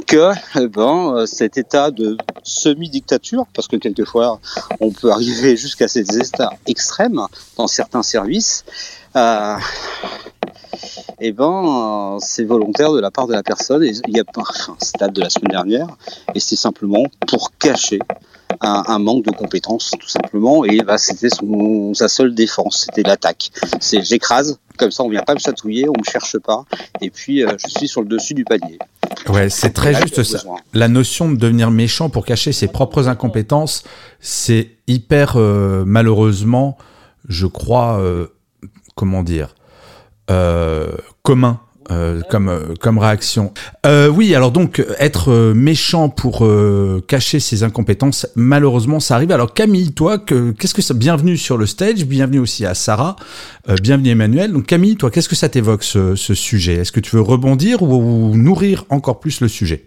[0.07, 4.41] que eh ben, euh, cet état de semi-dictature, parce que quelquefois
[4.81, 7.25] on peut arriver jusqu'à ces états extrêmes
[7.57, 8.65] dans certains services,
[9.15, 9.57] euh,
[11.21, 13.85] eh ben, c'est volontaire de la part de la personne.
[13.85, 15.87] Et il y a un stade de la semaine dernière,
[16.35, 18.01] et c'est simplement pour cacher
[18.61, 21.29] un, manque de compétences tout simplement et bah, c'était
[21.95, 23.51] sa seule défense, c'était l'attaque.
[23.81, 26.65] C'est j'écrase, comme ça on vient pas me chatouiller, on me cherche pas
[27.01, 28.79] et puis euh, je suis sur le dessus du panier.
[29.29, 30.39] Ouais, c'est très juste ça.
[30.73, 33.85] La notion de devenir méchant pour cacher ses propres incompétences,
[34.21, 36.77] c'est hyper euh, malheureusement,
[37.29, 38.29] je crois, euh,
[38.95, 39.55] comment dire,
[41.23, 43.53] commun euh, comme euh, comme réaction.
[43.87, 46.47] Euh, oui, alors donc être méchant pour
[47.09, 49.33] cacher ses incompétences, malheureusement, ça arrive.
[49.33, 53.17] Alors Camille, toi, qu'est-ce que ça Bienvenue sur le stage, bienvenue aussi à Sarah,
[53.83, 54.53] bienvenue Emmanuel.
[54.53, 56.75] Donc Camille, toi, qu'est-ce que ça t'évoque ce, ce, sujet?
[56.75, 59.87] Est-ce que tu veux rebondir ou, nourrir encore plus le sujet?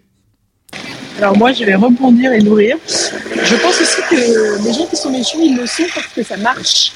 [1.19, 2.75] Alors moi, je vais rebondir et nourrir.
[2.87, 6.37] Je pense aussi que les gens qui sont méchants, ils le sont parce que ça
[6.37, 6.91] marche.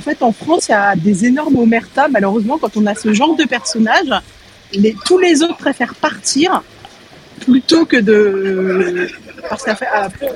[0.00, 2.08] En fait, en France, il y a des énormes omertas.
[2.08, 4.08] Malheureusement, quand on a ce genre de personnage,
[5.04, 6.62] tous les autres préfèrent partir
[7.40, 9.06] plutôt que de,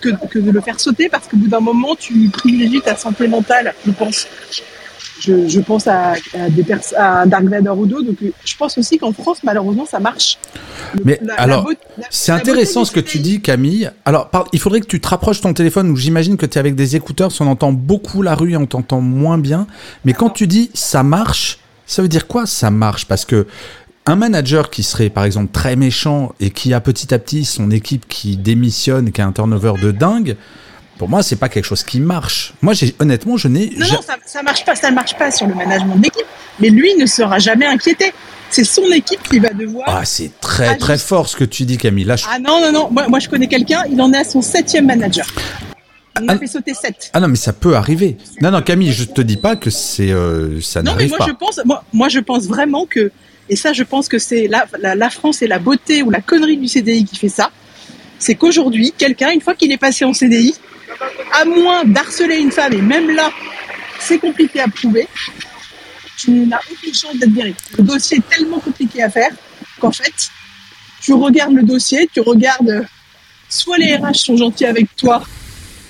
[0.03, 3.73] que, de le faire sauter parce qu'au bout d'un moment, tu privilégies ta santé mentale,
[3.87, 4.29] je pense.
[5.27, 6.15] Je, pense à,
[6.51, 6.65] des
[6.97, 8.07] à Dark Vador ou d'autres.
[8.07, 10.39] Donc, je pense aussi qu'en France, malheureusement, ça marche.
[11.05, 11.69] Mais alors,
[12.11, 13.91] c'est intéressant ce que tu dis, Camille.
[14.05, 16.75] Alors, il faudrait que tu te rapproches ton téléphone où j'imagine que tu es avec
[16.75, 19.67] des écouteurs, on entend beaucoup la rue et on t'entend moins bien.
[20.05, 23.47] Mais quand tu dis ça marche, ça veut dire quoi ça marche Parce que
[24.07, 27.71] un manager qui serait par exemple très méchant et qui a petit à petit son
[27.71, 30.37] équipe qui démissionne, qui a un turnover de dingue,
[30.99, 32.55] pour moi, c'est pas quelque chose qui marche.
[32.63, 33.71] Moi, j'ai honnêtement, je n'ai.
[33.77, 34.77] Non, non, ça, ça marche pas.
[34.77, 36.27] Ça ne marche pas sur le management d'équipe.
[36.61, 38.13] Mais lui ne sera jamais inquiété.
[38.51, 39.85] C'est son équipe qui va devoir.
[39.89, 42.07] Ah, c'est très très fort ce que tu dis, Camille.
[42.31, 42.89] Ah non, non, non.
[42.91, 43.83] Moi, moi je connais quelqu'un.
[43.91, 45.27] Il en est à son septième manager.
[46.21, 47.11] Il m'a ah, fait sauter 7.
[47.13, 48.17] Ah non, mais ça peut arriver.
[48.41, 51.19] Non, non, Camille, je te dis pas que c'est euh, ça n'arrive pas.
[51.19, 53.11] Non, mais moi je pense, moi, moi, je pense vraiment que,
[53.49, 56.21] et ça, je pense que c'est la, la, la France et la beauté ou la
[56.21, 57.51] connerie du CDI qui fait ça.
[58.21, 60.55] C'est qu'aujourd'hui, quelqu'un, une fois qu'il est passé en CDI,
[61.33, 63.31] à moins d'harceler une femme, et même là,
[63.99, 65.09] c'est compliqué à prouver,
[66.19, 67.55] tu n'as aucune chance d'être viré.
[67.79, 69.31] Le dossier est tellement compliqué à faire
[69.81, 70.15] qu'en fait,
[71.01, 72.87] tu regardes le dossier, tu regardes
[73.49, 75.23] soit les RH sont gentils avec toi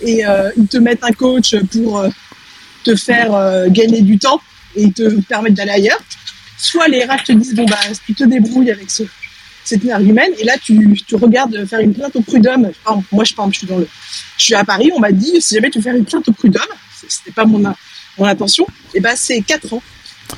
[0.03, 2.09] et euh, ils te mettent un coach pour euh,
[2.85, 4.41] te faire euh, gagner du temps
[4.77, 6.01] et te permettre d'aller ailleurs,
[6.59, 9.05] soit les RH te disent bon bah tu te débrouilles avec ce
[9.65, 12.71] cette humaine et là tu, tu regardes faire une plainte au prud'homme.
[13.13, 13.89] moi je, je suis dans le,
[14.37, 16.33] je suis à Paris, on m'a dit si jamais tu veux faire une plainte au
[16.33, 16.63] prud'homme,
[17.09, 17.63] c'était pas mon,
[18.19, 19.83] mon intention, et ben c'est 4 ans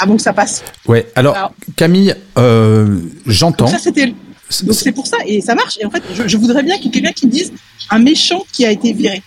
[0.00, 0.64] avant que ça passe.
[0.86, 3.68] Ouais, alors, Camille, euh, j'entends.
[3.68, 4.14] Ça c'était
[4.62, 5.76] donc c'est pour ça et ça marche.
[5.80, 7.52] Et en fait, je, voudrais bien qu'il y ait quelqu'un qui dise
[7.90, 9.22] un méchant qui a été viré.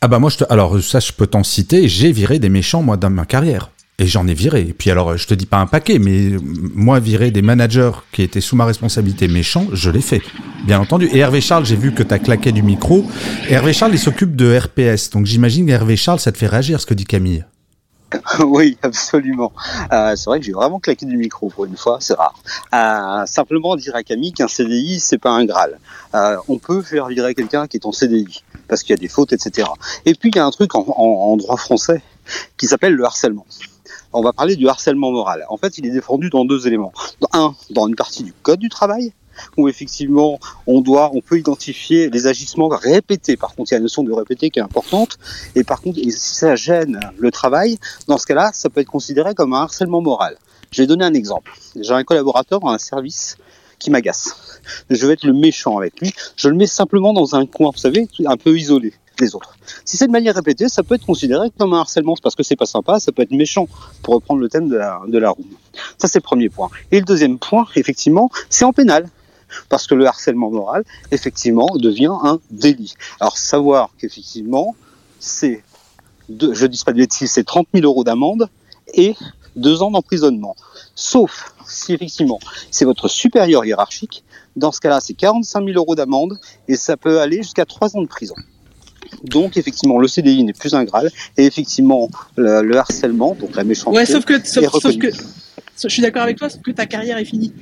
[0.00, 0.44] Ah bah moi je te...
[0.50, 1.88] alors ça je peux t'en citer.
[1.88, 3.70] J'ai viré des méchants moi dans ma carrière.
[3.98, 4.60] Et j'en ai viré.
[4.60, 6.36] Et puis alors, je te dis pas un paquet, mais
[6.74, 10.20] moi, virer des managers qui étaient sous ma responsabilité méchants, je l'ai fait.
[10.66, 11.06] Bien entendu.
[11.12, 13.06] Et Hervé Charles, j'ai vu que tu as claqué du micro.
[13.48, 15.10] Hervé Charles, il s'occupe de RPS.
[15.10, 17.44] Donc j'imagine Hervé Charles, ça te fait réagir ce que dit Camille.
[18.44, 19.52] oui, absolument.
[19.92, 22.34] Euh, c'est vrai que j'ai vraiment claqué du micro pour une fois, c'est rare.
[22.74, 25.78] Euh, simplement dire à Camille qu'un CDI, c'est pas un Graal.
[26.14, 29.08] Euh, on peut faire virer quelqu'un qui est en CDI parce qu'il y a des
[29.08, 29.68] fautes, etc.
[30.04, 32.02] Et puis il y a un truc en droit français
[32.56, 33.46] qui s'appelle le harcèlement
[34.12, 35.44] on va parler du harcèlement moral.
[35.48, 36.92] En fait, il est défendu dans deux éléments.
[37.32, 39.12] Un, dans une partie du code du travail,
[39.56, 43.36] où effectivement on doit, on peut identifier les agissements répétés.
[43.36, 45.18] Par contre, il y a la notion de répéter qui est importante.
[45.54, 49.34] Et par contre, si ça gêne le travail, dans ce cas-là, ça peut être considéré
[49.34, 50.36] comme un harcèlement moral.
[50.70, 51.52] Je vais donner un exemple.
[51.80, 53.36] J'ai un collaborateur dans un service
[53.78, 54.60] qui m'agace.
[54.90, 56.12] Je vais être le méchant avec lui.
[56.36, 58.94] Je le mets simplement dans un coin, vous savez, un peu isolé.
[59.20, 59.56] Les autres.
[59.84, 62.56] Si c'est de manière répétée, ça peut être considéré comme un harcèlement, parce que c'est
[62.56, 63.68] pas sympa, ça peut être méchant,
[64.02, 65.34] pour reprendre le thème de la, de la.
[65.98, 66.70] Ça, c'est le premier point.
[66.92, 69.08] Et le deuxième point, effectivement, c'est en pénal.
[69.68, 72.94] Parce que le harcèlement moral, effectivement, devient un délit.
[73.20, 74.74] Alors, savoir qu'effectivement,
[75.20, 75.62] c'est,
[76.28, 78.48] je dis pas de bêtises, c'est 30 000 euros d'amende
[78.92, 79.14] et
[79.56, 80.56] deux ans d'emprisonnement.
[80.94, 82.38] Sauf si effectivement
[82.70, 84.24] c'est votre supérieur hiérarchique,
[84.54, 88.02] dans ce cas-là c'est 45 000 euros d'amende et ça peut aller jusqu'à trois ans
[88.02, 88.34] de prison.
[89.24, 93.96] Donc effectivement le CDI n'est plus un Graal et effectivement le, harcèlement, donc la méchanceté.
[93.96, 95.08] Ouais, sauf que, sauf, que
[95.82, 97.52] je suis d'accord avec toi, sauf que ta carrière est finie.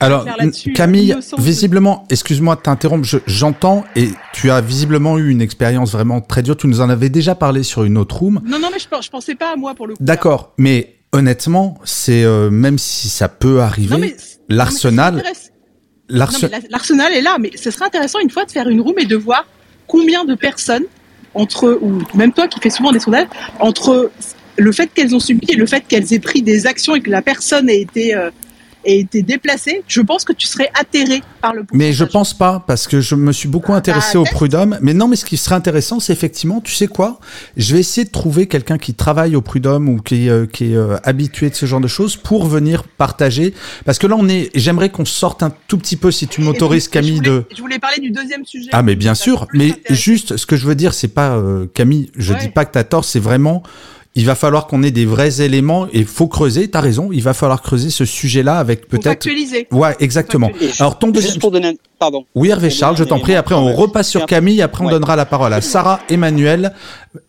[0.00, 0.26] Alors,
[0.74, 6.42] Camille, visiblement, excuse-moi de t'interrompre, j'entends et tu as visiblement eu une expérience vraiment très
[6.42, 6.56] dure.
[6.56, 8.40] Tu nous en avais déjà parlé sur une autre room.
[8.46, 10.02] Non, non, mais je, je pensais pas à moi pour le coup.
[10.02, 14.16] D'accord, mais honnêtement, c'est euh, même si ça peut arriver,
[14.48, 15.22] l'arsenal.
[16.08, 19.16] L'arsenal est là, mais ce serait intéressant une fois de faire une room et de
[19.16, 19.46] voir
[19.92, 20.86] combien de personnes
[21.34, 23.28] entre ou même toi qui fais souvent des sondages
[23.60, 24.10] entre
[24.56, 27.10] le fait qu'elles ont subi et le fait qu'elles aient pris des actions et que
[27.10, 28.30] la personne ait été euh,
[28.84, 32.62] et été déplacé, je pense que tu serais atterré par le Mais je pense pas,
[32.66, 34.78] parce que je me suis beaucoup intéressé au prud'homme.
[34.80, 37.18] Mais non, mais ce qui serait intéressant, c'est effectivement, tu sais quoi?
[37.56, 40.76] Je vais essayer de trouver quelqu'un qui travaille au prud'homme ou qui, euh, qui est
[40.76, 43.54] euh, habitué de ce genre de choses pour venir partager.
[43.84, 44.50] Parce que là, on est.
[44.54, 47.44] J'aimerais qu'on sorte un tout petit peu, si tu m'autorises, Camille, de.
[47.54, 48.70] Je voulais parler du deuxième sujet.
[48.72, 49.46] Ah, mais bien sûr.
[49.54, 52.10] Mais juste, ce que je veux dire, c'est pas euh, Camille.
[52.16, 53.04] Je dis pas que t'as tort.
[53.04, 53.62] C'est vraiment
[54.14, 56.68] il va falloir qu'on ait des vrais éléments et faut creuser.
[56.68, 59.06] T'as raison, il va falloir creuser ce sujet-là avec peut-être.
[59.06, 59.66] Actualiser.
[59.70, 60.50] Ouais, exactement.
[60.78, 61.38] Alors ton deuxième.
[61.38, 62.26] pour donner, pardon.
[62.34, 63.34] Oui, Hervé Charles, je t'en prie.
[63.34, 64.60] Après, on repasse sur Camille.
[64.60, 66.74] Après, on donnera la parole à Sarah, Emmanuel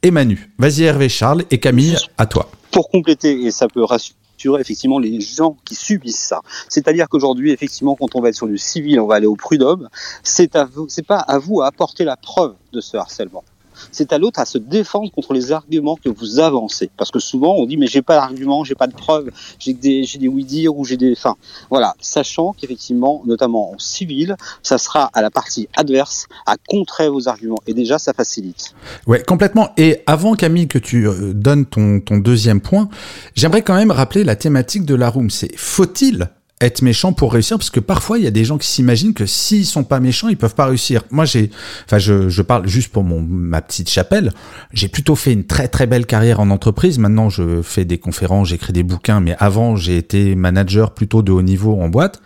[0.01, 0.51] et Manu.
[0.57, 2.49] Vas-y, Hervé Charles et Camille, à toi.
[2.71, 6.41] Pour compléter, et ça peut rassurer effectivement les gens qui subissent ça.
[6.67, 9.87] C'est-à-dire qu'aujourd'hui, effectivement, quand on va être sur du civil, on va aller au prud'homme.
[10.21, 13.43] C'est à vous, c'est pas à vous à apporter la preuve de ce harcèlement
[13.91, 16.89] c'est à l'autre à se défendre contre les arguments que vous avancez.
[16.97, 20.03] Parce que souvent, on dit, mais j'ai pas d'argument, j'ai pas de preuves, j'ai des,
[20.03, 21.35] j'ai des oui-dire ou j'ai des, enfin,
[21.69, 21.95] voilà.
[21.99, 27.59] Sachant qu'effectivement, notamment en civil, ça sera à la partie adverse à contrer vos arguments.
[27.67, 28.73] Et déjà, ça facilite.
[29.07, 29.71] Ouais, complètement.
[29.77, 32.89] Et avant, Camille, que tu euh, donnes ton, ton deuxième point,
[33.35, 35.29] j'aimerais quand même rappeler la thématique de la room.
[35.29, 36.29] C'est faut-il
[36.65, 39.25] être méchant pour réussir parce que parfois il y a des gens qui s'imaginent que
[39.25, 41.49] s'ils sont pas méchants ils peuvent pas réussir moi j'ai
[41.85, 44.31] enfin je, je parle juste pour mon ma petite chapelle
[44.73, 48.49] j'ai plutôt fait une très très belle carrière en entreprise maintenant je fais des conférences
[48.49, 52.21] j'écris des bouquins mais avant j'ai été manager plutôt de haut niveau en boîte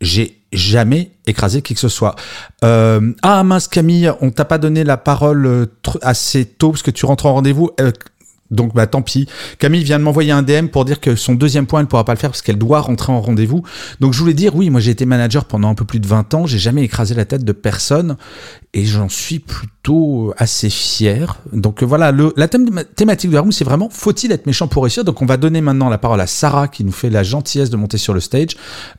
[0.00, 2.16] j'ai jamais écrasé qui que ce soit.
[2.64, 5.66] Euh, ah mince Camille, on t'a pas donné la parole euh,
[6.02, 7.70] assez tôt parce que tu rentres en rendez-vous.
[7.80, 7.92] Euh,
[8.50, 9.26] donc bah tant pis.
[9.58, 12.14] Camille vient de m'envoyer un DM pour dire que son deuxième point elle pourra pas
[12.14, 13.62] le faire parce qu'elle doit rentrer en rendez-vous.
[14.00, 16.34] Donc je voulais dire oui, moi j'ai été manager pendant un peu plus de 20
[16.34, 18.16] ans, j'ai jamais écrasé la tête de personne
[18.72, 21.36] et j'en suis plutôt assez fier.
[21.52, 25.04] Donc voilà, le, la thème, thématique de la c'est vraiment faut-il être méchant pour réussir?
[25.04, 27.76] Donc on va donner maintenant la parole à Sarah qui nous fait la gentillesse de
[27.76, 28.56] monter sur le stage.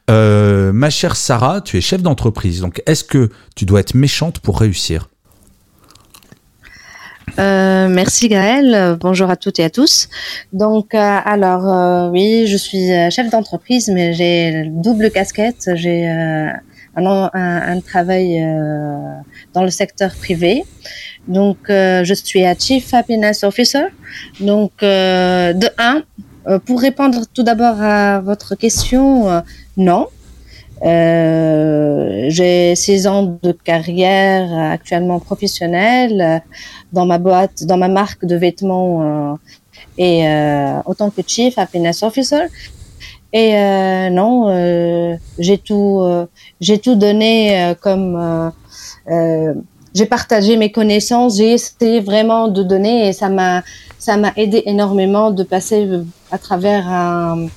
[0.10, 4.40] Euh, ma chère Sarah, tu es chef d'entreprise, donc est-ce que tu dois être méchante
[4.40, 5.08] pour réussir?
[7.40, 8.98] Euh, merci Gaël.
[9.00, 10.10] Bonjour à toutes et à tous.
[10.54, 15.70] Donc, euh, alors, euh, oui, je suis chef d'entreprise, mais j'ai double casquette.
[15.76, 16.60] J'ai un,
[17.34, 18.42] un, travail
[19.54, 20.64] dans le secteur privé.
[21.28, 23.86] Donc, je suis à Chief Happiness Officer.
[24.40, 26.04] Donc, de un,
[26.66, 29.44] pour répondre tout d'abord à votre question,
[29.78, 30.08] non.
[30.84, 36.42] Euh, j'ai six ans de carrière actuellement professionnelle
[36.92, 39.36] dans ma boîte, dans ma marque de vêtements euh,
[39.98, 42.46] et euh, autant que Chief Happiness Officer.
[43.34, 46.04] Et euh, non, euh, j'ai tout,
[46.60, 48.52] j'ai tout donné comme
[49.94, 53.62] j'ai partagé mes connaissances, j'ai essayé vraiment de donner et ça m'a,
[54.00, 55.88] ça m'a aidé énormément de passer
[56.32, 57.48] à travers un,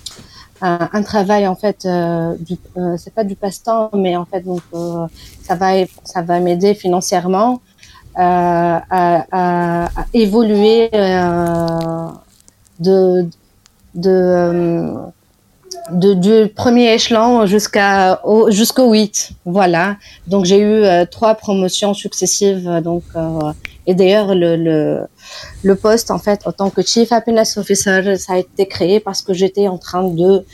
[0.64, 2.56] un, travail en fait, euh, du,
[2.96, 4.62] c'est pas du passe-temps, mais en fait donc
[5.42, 5.72] ça va,
[6.04, 7.60] ça va m'aider financièrement
[8.16, 12.08] à, à, évoluer euh,
[12.78, 13.28] de,
[14.06, 14.96] euh,
[15.90, 19.96] de, du premier échelon jusqu'à jusqu'au 8 voilà.
[20.26, 23.02] Donc j'ai eu euh, trois promotions successives donc
[23.86, 25.06] et d'ailleurs le,
[25.62, 29.22] le poste en fait en tant que chief happiness officer ça a été créé parce
[29.22, 30.44] que j'étais en train de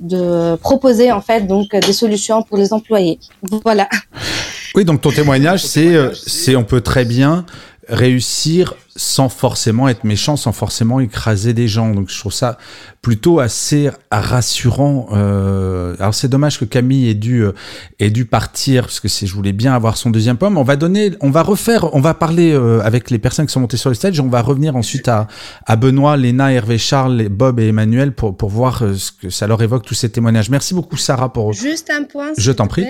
[0.00, 3.18] de proposer en fait donc des solutions pour les employés.
[3.64, 3.88] Voilà.
[4.74, 7.44] Oui, donc ton témoignage, c'est, euh, c'est on peut très bien
[7.88, 11.94] réussir sans forcément être méchant, sans forcément écraser des gens.
[11.94, 12.58] Donc je trouve ça
[13.00, 15.08] plutôt assez rassurant.
[15.12, 17.52] Euh, alors c'est dommage que Camille ait dû euh,
[18.00, 20.58] ait dû partir parce que je voulais bien avoir son deuxième poème.
[20.58, 23.60] On va donner, on va refaire, on va parler euh, avec les personnes qui sont
[23.60, 24.18] montées sur le stage.
[24.18, 25.28] On va revenir ensuite à,
[25.64, 29.62] à Benoît, Léna, Hervé, Charles, Bob et Emmanuel pour pour voir ce que ça leur
[29.62, 30.50] évoque tous ces témoignages.
[30.50, 31.52] Merci beaucoup Sarah pour.
[31.52, 32.32] Juste un point.
[32.36, 32.86] Je t'en prie.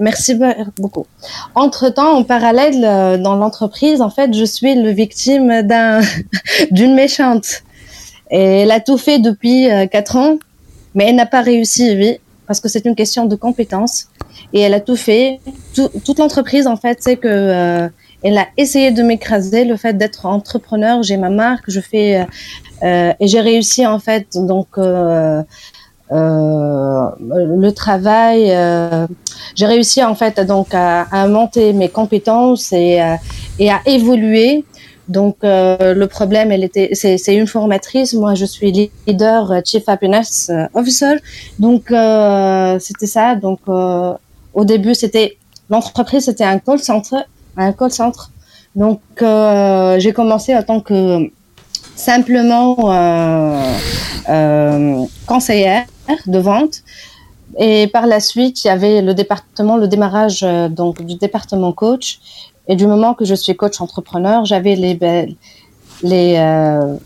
[0.00, 0.38] Merci
[0.78, 1.06] beaucoup.
[1.54, 6.00] Entre temps, en parallèle dans l'entreprise, en fait, je suis le victime d'un
[6.70, 7.62] d'une méchante.
[8.30, 10.38] Et elle a tout fait depuis euh, quatre ans,
[10.94, 14.08] mais elle n'a pas réussi, oui, parce que c'est une question de compétence.
[14.52, 15.40] Et elle a tout fait.
[15.74, 17.88] toute l'entreprise, en fait, c'est que euh,
[18.22, 19.64] elle a essayé de m'écraser.
[19.64, 22.26] Le fait d'être entrepreneur, j'ai ma marque, je fais
[22.82, 24.26] euh, et j'ai réussi en fait.
[24.34, 25.44] Donc le
[27.70, 28.46] travail,
[29.54, 33.00] j'ai réussi en fait donc à, à, monter mes compétences et,
[33.58, 34.64] et à évoluer
[35.08, 38.12] donc euh, le problème, elle était, c'est une formatrice.
[38.12, 41.16] Moi, je suis leader euh, Chief Happiness euh, Officer.
[41.58, 41.84] Donc
[42.80, 43.34] c'était ça.
[43.34, 45.38] Donc au début, c'était
[45.70, 47.22] l'entreprise, c'était un call center,
[47.56, 48.20] un call center.
[48.76, 49.00] Donc
[49.98, 51.30] j'ai commencé en tant que
[51.96, 52.76] simplement
[55.26, 55.86] conseillère
[56.26, 56.82] de vente.
[57.58, 62.20] Et par la suite, il y avait le département, le démarrage donc du département coach.
[62.68, 64.98] Et du moment que je suis coach entrepreneur, j'avais les,
[66.02, 66.96] les, euh,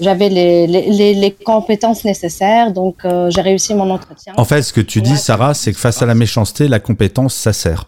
[0.00, 4.32] j'avais les, les, les, compétences nécessaires, donc euh, j'ai réussi mon entretien.
[4.38, 7.34] En fait, ce que tu dis, Sarah, c'est que face à la méchanceté, la compétence,
[7.34, 7.86] ça sert.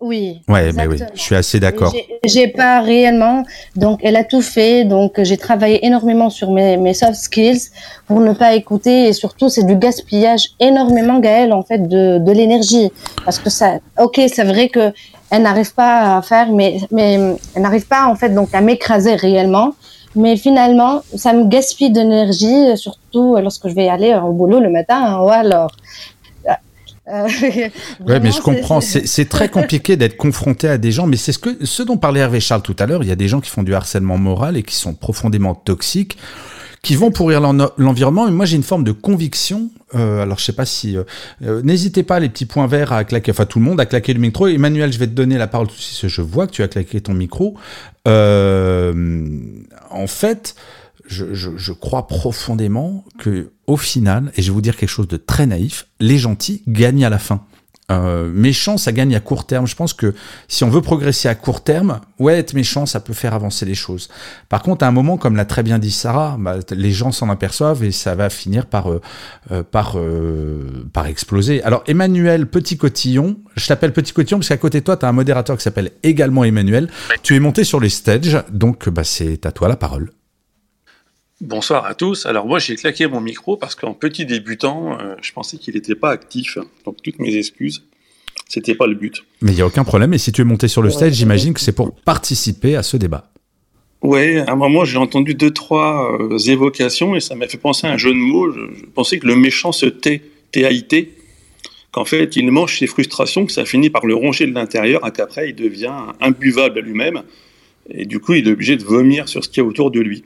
[0.00, 0.40] Oui.
[0.48, 1.94] Ouais, mais oui, je suis assez d'accord.
[2.24, 3.44] J'ai pas réellement,
[3.76, 7.68] donc elle a tout fait, donc j'ai travaillé énormément sur mes, mes soft skills
[8.06, 12.32] pour ne pas écouter et surtout c'est du gaspillage énormément Gaël en fait de, de
[12.32, 12.90] l'énergie
[13.26, 14.90] parce que ça, ok c'est vrai que
[15.30, 19.14] elle n'arrive pas à faire, mais, mais elle n'arrive pas en fait donc à m'écraser
[19.14, 19.74] réellement.
[20.16, 25.20] Mais finalement, ça me gaspille d'énergie, surtout lorsque je vais aller au boulot le matin
[25.20, 25.70] ou alors.
[27.08, 27.28] Euh,
[28.06, 28.80] ouais, mais je comprends.
[28.80, 32.20] C'est très compliqué d'être confronté à des gens, mais c'est ce que ce dont parlait
[32.20, 33.02] Hervé Charles tout à l'heure.
[33.02, 36.16] Il y a des gens qui font du harcèlement moral et qui sont profondément toxiques
[36.82, 38.26] qui vont pourrir l'environnement.
[38.26, 39.70] Et moi, j'ai une forme de conviction.
[39.94, 40.96] Euh, alors, je sais pas si.
[40.96, 41.04] Euh,
[41.42, 43.32] euh, n'hésitez pas, les petits points verts, à claquer.
[43.32, 44.46] Enfin, tout le monde a claqué le micro.
[44.46, 47.12] Emmanuel, je vais te donner la parole si je vois que tu as claqué ton
[47.12, 47.56] micro.
[48.06, 48.94] en
[50.06, 50.54] fait,
[51.06, 55.08] je, je, je, crois profondément que, au final, et je vais vous dire quelque chose
[55.08, 57.44] de très naïf, les gentils gagnent à la fin.
[57.90, 59.66] Euh, méchant, ça gagne à court terme.
[59.66, 60.14] Je pense que
[60.48, 63.74] si on veut progresser à court terme, ouais, être méchant, ça peut faire avancer les
[63.74, 64.08] choses.
[64.48, 67.28] Par contre, à un moment, comme l'a très bien dit Sarah, bah, les gens s'en
[67.30, 69.00] aperçoivent et ça va finir par euh,
[69.50, 69.96] euh, par
[70.92, 71.62] par exploser.
[71.62, 75.08] Alors Emmanuel Petit Cotillon, je t'appelle Petit Cotillon parce qu'à côté de toi, tu as
[75.08, 76.88] un modérateur qui s'appelle également Emmanuel.
[77.22, 80.10] Tu es monté sur les stages, donc bah, c'est à toi la parole.
[81.40, 82.26] Bonsoir à tous.
[82.26, 85.94] Alors moi j'ai claqué mon micro parce qu'en petit débutant, euh, je pensais qu'il n'était
[85.94, 86.58] pas actif.
[86.84, 87.82] Donc toutes mes excuses.
[88.46, 89.24] C'était pas le but.
[89.40, 90.12] Mais il n'y a aucun problème.
[90.12, 92.96] Et si tu es monté sur le stage, j'imagine que c'est pour participer à ce
[92.96, 93.30] débat.
[94.02, 97.86] Ouais, à un moment j'ai entendu deux trois euh, évocations et ça m'a fait penser
[97.86, 98.50] à un jeu de mots.
[98.52, 100.22] Je, pensais que le méchant se tait,
[100.52, 101.14] T-A-I-T,
[101.90, 105.10] qu'en fait il mange ses frustrations, que ça finit par le ronger de l'intérieur, et
[105.10, 107.22] qu'après il devient imbuvable à lui-même
[107.90, 110.00] et du coup il est obligé de vomir sur ce qu'il y a autour de
[110.00, 110.24] lui.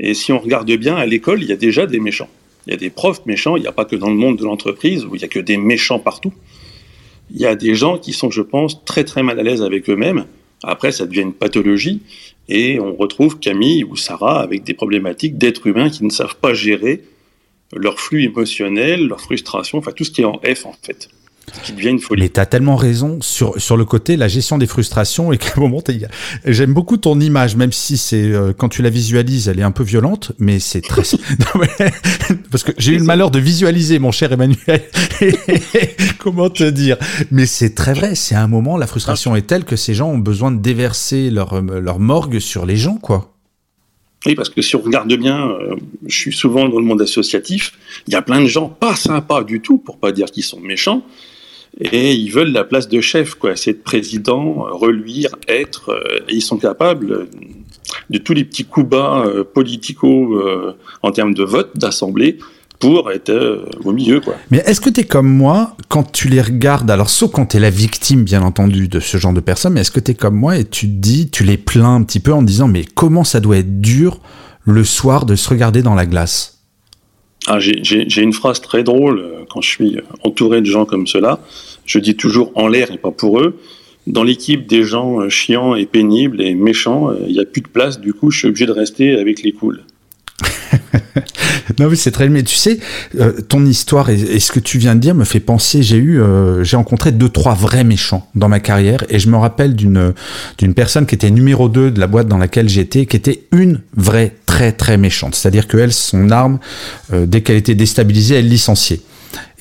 [0.00, 2.28] Et si on regarde bien, à l'école, il y a déjà des méchants.
[2.66, 4.44] Il y a des profs méchants, il n'y a pas que dans le monde de
[4.44, 6.32] l'entreprise où il n'y a que des méchants partout.
[7.30, 9.88] Il y a des gens qui sont, je pense, très très mal à l'aise avec
[9.88, 10.26] eux-mêmes.
[10.62, 12.00] Après, ça devient une pathologie
[12.48, 16.54] et on retrouve Camille ou Sarah avec des problématiques d'êtres humains qui ne savent pas
[16.54, 17.02] gérer
[17.74, 21.08] leur flux émotionnel, leur frustration, enfin tout ce qui est en F en fait
[21.62, 22.22] qui devient une folie.
[22.22, 25.60] Mais t'as tellement raison sur, sur le côté, la gestion des frustrations, et qu'à un
[25.60, 25.82] moment,
[26.44, 29.70] j'aime beaucoup ton image, même si c'est, euh, quand tu la visualises, elle est un
[29.70, 31.02] peu violente, mais c'est très,
[32.50, 34.82] parce que j'ai eu le malheur de visualiser, mon cher Emmanuel.
[36.18, 36.96] Comment te dire?
[37.30, 40.18] Mais c'est très vrai, c'est un moment, la frustration est telle que ces gens ont
[40.18, 43.34] besoin de déverser leur, leur morgue sur les gens, quoi.
[44.26, 45.76] Oui, parce que si on regarde bien, euh,
[46.06, 47.72] je suis souvent dans le monde associatif,
[48.06, 50.60] il y a plein de gens pas sympas du tout, pour pas dire qu'ils sont
[50.60, 51.02] méchants,
[51.80, 53.56] et ils veulent la place de chef, quoi.
[53.56, 57.28] C'est être président, reluire, être, euh, et ils sont capables
[58.10, 62.38] de tous les petits coups bas euh, politico euh, en termes de vote, d'assemblée,
[62.78, 64.34] pour être au milieu, quoi.
[64.50, 67.56] Mais est-ce que tu es comme moi, quand tu les regardes, alors sauf quand tu
[67.56, 70.14] es la victime, bien entendu, de ce genre de personnes, mais est-ce que tu es
[70.14, 72.84] comme moi et tu te dis, tu les plains un petit peu en disant, mais
[72.84, 74.20] comment ça doit être dur
[74.64, 76.53] le soir de se regarder dans la glace?
[77.46, 81.40] Ah, J'ai une phrase très drôle euh, quand je suis entouré de gens comme cela.
[81.84, 83.58] Je dis toujours en l'air et pas pour eux.
[84.06, 87.62] dans l'équipe des gens euh, chiants et pénibles et méchants, euh, il n'y a plus
[87.62, 88.00] de place.
[88.00, 89.82] Du coup, je suis obligé de rester avec les cools.
[91.78, 92.78] non mais c'est très mais tu sais
[93.18, 96.20] euh, ton histoire et, ce que tu viens de dire me fait penser j'ai eu
[96.62, 100.14] j'ai rencontré deux trois vrais méchants dans ma carrière et je me rappelle d'une
[100.58, 103.80] d'une personne qui était numéro 2 de la boîte dans laquelle j'étais qui était une
[103.96, 106.58] vraie très très méchante c'est-à-dire que elle son arme
[107.12, 109.00] dès qu'elle était déstabilisée elle licenciait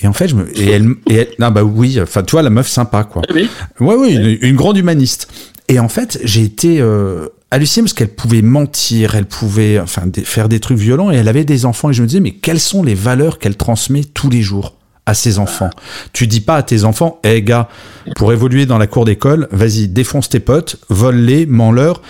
[0.02, 2.42] et en fait, je me, et elle, et elle, non, bah oui, enfin, tu vois,
[2.42, 3.22] la meuf sympa, quoi.
[3.34, 3.50] Oui.
[3.80, 5.28] Ouais, oui, une, grande humaniste.
[5.68, 10.50] Et en fait, j'ai été euh, halluciné parce qu'elle pouvait mentir, elle pouvait, enfin, faire
[10.50, 11.92] des trucs violents et elle avait des enfants.
[11.92, 14.74] Et je me disais, mais quelles sont les valeurs qu'elle transmet tous les jours
[15.06, 15.70] à ses enfants?
[16.14, 17.70] Tu dis pas à tes enfants, hé hey, gars,
[18.16, 22.02] pour évoluer dans la cour d'école, vas-y, défonce tes potes, vole-les, mens-leur.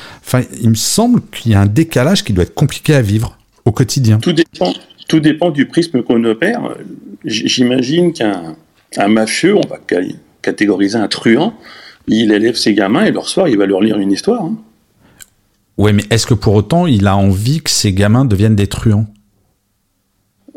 [0.62, 3.72] Il me semble qu'il y a un décalage qui doit être compliqué à vivre au
[3.72, 4.20] quotidien.
[4.20, 6.62] Tout dépend, du prisme qu'on opère.
[7.26, 9.78] J'imagine qu'un mafieux, on va
[10.42, 11.54] catégoriser un truand,
[12.08, 14.44] il élève ses gamins et leur soir, il va leur lire une histoire.
[14.44, 14.56] Hein.
[15.78, 19.08] Ouais, mais est-ce que pour autant, il a envie que ses gamins deviennent des truands?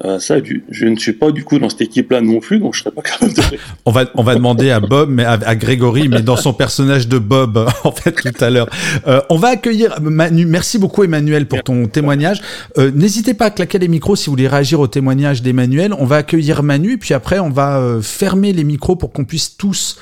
[0.05, 0.37] Euh, ça,
[0.71, 3.01] je ne suis pas du coup dans cette équipe-là non plus, donc je serais pas
[3.01, 3.43] capable de.
[3.87, 7.19] on va on va demander à Bob, mais à, Grégory, mais dans son personnage de
[7.19, 8.69] Bob en fait tout à l'heure.
[9.07, 10.45] Euh, on va accueillir Manu.
[10.45, 12.43] Merci beaucoup Emmanuel pour ton témoignage.
[12.77, 15.95] Euh, n'hésitez pas à claquer les micros si vous voulez réagir au témoignage d'Emmanuel.
[15.99, 19.57] On va accueillir Manu, et puis après on va fermer les micros pour qu'on puisse
[19.57, 19.97] tous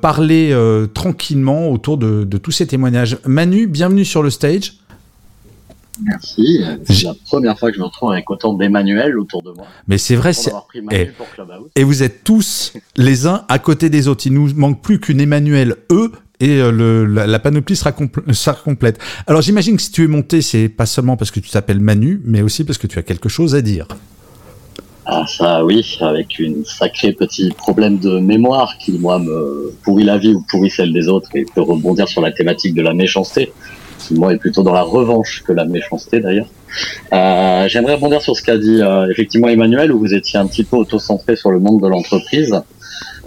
[0.00, 0.56] parler
[0.94, 3.18] tranquillement autour de, de tous ces témoignages.
[3.26, 4.74] Manu, bienvenue sur le stage.
[6.04, 6.62] Merci.
[6.84, 9.66] C'est la première fois que je me retrouve avec autant d'Emmanuel autour de moi.
[9.88, 10.52] Mais c'est vrai, c'est.
[10.92, 11.10] Et,
[11.74, 14.26] et, vous êtes tous les uns à côté des autres.
[14.26, 17.94] Il nous manque plus qu'une Emmanuel E et euh, le, la, panoplie sera,
[18.32, 18.98] sera complète.
[19.26, 22.20] Alors j'imagine que si tu es monté, c'est pas seulement parce que tu t'appelles Manu,
[22.24, 23.88] mais aussi parce que tu as quelque chose à dire.
[25.08, 30.18] Ah ça oui, avec une sacrée petit problème de mémoire qui moi me pourrit la
[30.18, 33.52] vie ou pourrit celle des autres et peut rebondir sur la thématique de la méchanceté
[33.98, 36.48] qui moi est plutôt dans la revanche que la méchanceté d'ailleurs.
[37.12, 40.64] Euh, J'aimerais rebondir sur ce qu'a dit euh, effectivement Emmanuel, où vous étiez un petit
[40.64, 42.54] peu auto-centré sur le monde de l'entreprise.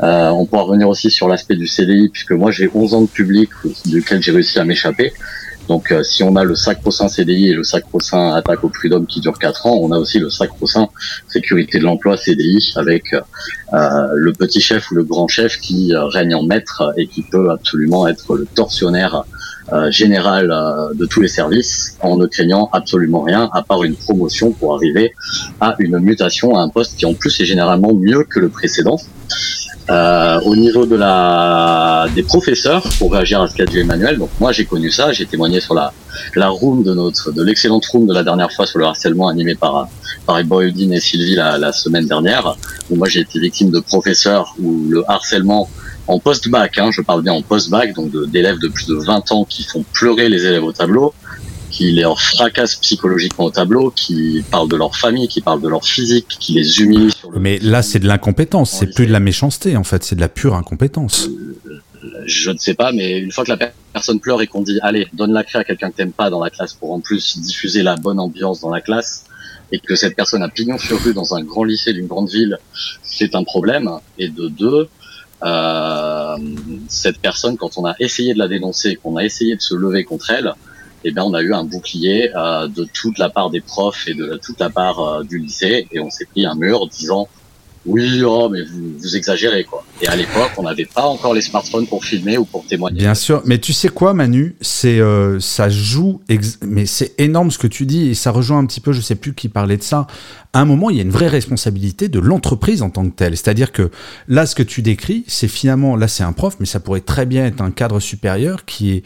[0.02, 3.08] Euh, on pourra revenir aussi sur l'aspect du CDI, puisque moi j'ai 11 ans de
[3.08, 3.50] public
[3.86, 5.12] duquel j'ai réussi à m'échapper.
[5.70, 9.22] Donc euh, si on a le sacro-saint CDI et le sacro-saint attaque au prud'homme qui
[9.22, 10.90] dure 4 ans, on a aussi le sacro-saint
[11.28, 16.34] sécurité de l'emploi CDI avec euh, le petit chef ou le grand chef qui règne
[16.34, 19.24] en maître et qui peut absolument être le tortionnaire
[19.72, 23.96] euh, général euh, de tous les services en ne craignant absolument rien à part une
[23.96, 25.14] promotion pour arriver
[25.60, 29.00] à une mutation à un poste qui en plus est généralement mieux que le précédent.
[29.90, 34.30] Euh, au niveau de la des professeurs, pour réagir à ce qu'a dit Emmanuel, donc
[34.40, 35.92] moi j'ai connu ça, j'ai témoigné sur la
[36.36, 39.56] la room de notre de l'excellente room de la dernière fois sur le harcèlement animé
[39.56, 39.88] par
[40.28, 42.56] par Boyudine et Sylvie la, la semaine dernière,
[42.92, 45.68] où moi j'ai été victime de professeurs où le harcèlement
[46.10, 49.46] en post-bac, hein, je parle bien en post-bac, donc d'élèves de, plus de 20 ans
[49.46, 51.14] qui font pleurer les élèves au tableau,
[51.70, 55.86] qui les fracassent psychologiquement au tableau, qui parlent de leur famille, qui parlent de leur
[55.86, 57.12] physique, qui les humilient.
[57.12, 60.16] Sur le Mais là, c'est de l'incompétence, c'est plus de la méchanceté, en fait, c'est
[60.16, 61.30] de la pure incompétence.
[61.68, 61.84] Euh,
[62.26, 65.08] je ne sais pas, mais une fois que la personne pleure et qu'on dit, allez,
[65.14, 67.84] donne la craie à quelqu'un que t'aimes pas dans la classe pour en plus diffuser
[67.84, 69.26] la bonne ambiance dans la classe,
[69.72, 72.58] et que cette personne a pignon sur rue dans un grand lycée d'une grande ville,
[73.04, 73.92] c'est un problème.
[74.18, 74.90] Et de deux,
[75.42, 80.04] cette personne, quand on a essayé de la dénoncer, qu'on a essayé de se lever
[80.04, 80.54] contre elle,
[81.04, 84.14] eh bien, on a eu un bouclier euh, de toute la part des profs et
[84.14, 87.28] de toute la part euh, du lycée, et on s'est pris un mur disant
[87.86, 89.86] oui, oh, mais vous, exagérez quoi.
[90.02, 93.00] Et à l'époque, on n'avait pas encore les smartphones pour filmer ou pour témoigner.
[93.00, 96.22] Bien sûr, mais tu sais quoi, Manu, c'est euh, ça joue,
[96.62, 99.16] mais c'est énorme ce que tu dis et ça rejoint un petit peu, je sais
[99.16, 100.08] plus qui parlait de ça.
[100.52, 103.38] À un moment, il y a une vraie responsabilité de l'entreprise en tant que telle.
[103.38, 103.92] C'est-à-dire que
[104.28, 107.26] là, ce que tu décris, c'est finalement là, c'est un prof, mais ça pourrait très
[107.26, 109.04] bien être un cadre supérieur qui est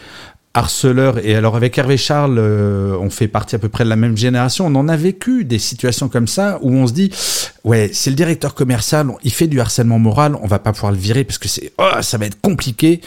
[0.53, 1.25] harceleur.
[1.25, 4.15] Et alors avec Hervé Charles, euh, on fait partie à peu près de la même
[4.15, 4.67] génération.
[4.67, 7.11] On en a vécu des situations comme ça où on se dit,
[7.63, 10.97] ouais, c'est le directeur commercial, il fait du harcèlement moral, on va pas pouvoir le
[10.97, 13.01] virer parce que c'est, oh, ça va être compliqué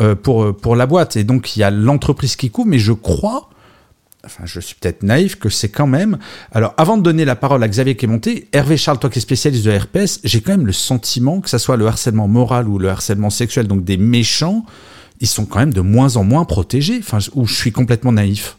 [0.00, 1.16] euh, pour euh, pour la boîte.
[1.16, 3.48] Et donc il y a l'entreprise qui couvre, mais je crois.
[4.22, 6.18] Enfin, je suis peut-être naïf que c'est quand même.
[6.52, 9.18] Alors, avant de donner la parole à Xavier qui est monté, Hervé Charles, toi qui
[9.18, 12.68] es spécialiste de RPS, j'ai quand même le sentiment que ça soit le harcèlement moral
[12.68, 14.66] ou le harcèlement sexuel, donc des méchants,
[15.20, 17.00] ils sont quand même de moins en moins protégés,
[17.34, 18.56] ou je suis complètement naïf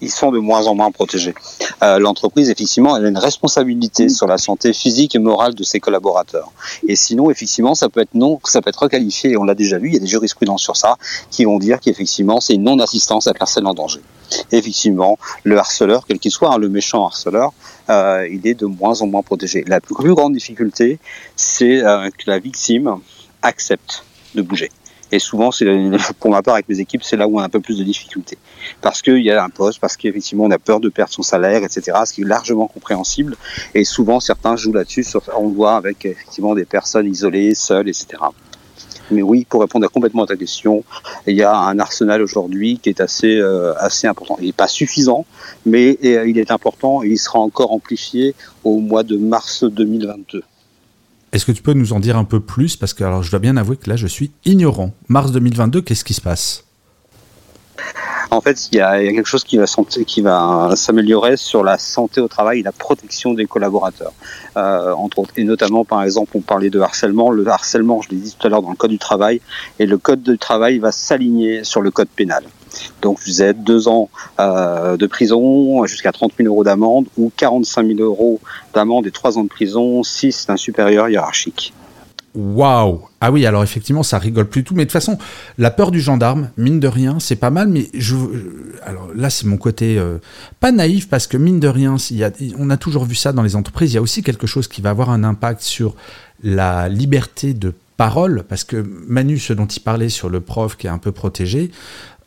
[0.00, 1.34] ils sont de moins en moins protégés.
[1.82, 5.80] Euh, L'entreprise, effectivement, elle a une responsabilité sur la santé physique et morale de ses
[5.80, 6.52] collaborateurs.
[6.86, 9.36] Et sinon, effectivement, ça peut être non, ça peut être requalifié.
[9.36, 10.96] On l'a déjà vu, il y a des jurisprudences sur ça
[11.30, 14.00] qui vont dire qu'effectivement, c'est une non-assistance à personne en danger.
[14.52, 17.52] effectivement, le harceleur, quel qu'il soit, hein, le méchant harceleur,
[17.88, 19.64] euh, il est de moins en moins protégé.
[19.66, 20.98] La plus grande difficulté,
[21.34, 22.96] c'est euh, que la victime
[23.42, 24.04] accepte
[24.34, 24.70] de bouger
[25.10, 25.66] Et souvent, c'est
[26.20, 27.84] pour ma part avec mes équipes, c'est là où on a un peu plus de
[27.84, 28.38] difficultés.
[28.80, 31.62] Parce qu'il y a un poste, parce qu'effectivement on a peur de perdre son salaire,
[31.64, 31.98] etc.
[32.04, 33.36] Ce qui est largement compréhensible.
[33.74, 35.06] Et souvent, certains jouent là-dessus.
[35.36, 38.18] On le voit avec effectivement des personnes isolées, seules, etc.
[39.10, 40.84] Mais oui, pour répondre complètement à ta question,
[41.26, 44.36] il y a un arsenal aujourd'hui qui est assez, euh, assez important.
[44.40, 45.24] Il n'est pas suffisant,
[45.64, 48.34] mais euh, il est important et il sera encore amplifié
[48.64, 50.42] au mois de mars 2022.
[51.32, 52.76] Est-ce que tu peux nous en dire un peu plus?
[52.76, 54.92] Parce que alors, je dois bien avouer que là, je suis ignorant.
[55.08, 56.64] Mars 2022, qu'est-ce qui se passe?
[58.30, 59.56] En fait, il y, a, quelque chose qui
[60.22, 64.12] va, s'améliorer sur la santé au travail et la protection des collaborateurs,
[64.56, 65.32] euh, entre autres.
[65.36, 67.30] Et notamment, par exemple, on parlait de harcèlement.
[67.30, 69.40] Le harcèlement, je l'ai dit tout à l'heure, dans le code du travail,
[69.78, 72.44] et le code du travail va s'aligner sur le code pénal.
[73.02, 74.08] Donc, je disais deux ans
[74.40, 78.40] euh, de prison jusqu'à 30 000 euros d'amende ou 45 000 euros
[78.74, 81.72] d'amende et trois ans de prison si c'est un supérieur hiérarchique.
[82.34, 84.74] Waouh Ah oui, alors effectivement, ça rigole plus tout.
[84.74, 85.18] Mais de toute façon,
[85.56, 87.68] la peur du gendarme, mine de rien, c'est pas mal.
[87.68, 88.14] Mais je,
[88.84, 90.18] alors là, c'est mon côté euh,
[90.60, 91.96] pas naïf parce que mine de rien,
[92.58, 93.92] on a toujours vu ça dans les entreprises.
[93.92, 95.96] Il y a aussi quelque chose qui va avoir un impact sur
[96.42, 98.76] la liberté de parole parce que
[99.08, 101.72] Manu, ce dont il parlait sur le prof qui est un peu protégé.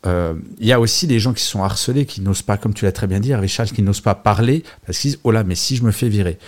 [0.04, 2.84] Euh, il y a aussi des gens qui sont harcelés, qui n'osent pas, comme tu
[2.84, 5.54] l'as très bien dit, Richard, qui n'osent pas parler parce qu'ils disent Oh là, mais
[5.54, 6.38] si je me fais virer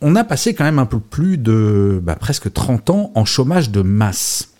[0.00, 3.70] on a passé quand même un peu plus de bah, presque 30 ans en chômage
[3.70, 4.52] de masse.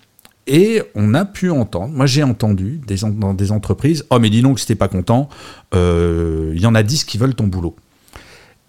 [0.47, 4.59] Et on a pu entendre, moi j'ai entendu dans des entreprises, oh mais dis donc
[4.59, 5.29] si t'es pas content,
[5.75, 7.77] euh, il y en a 10 qui veulent ton boulot.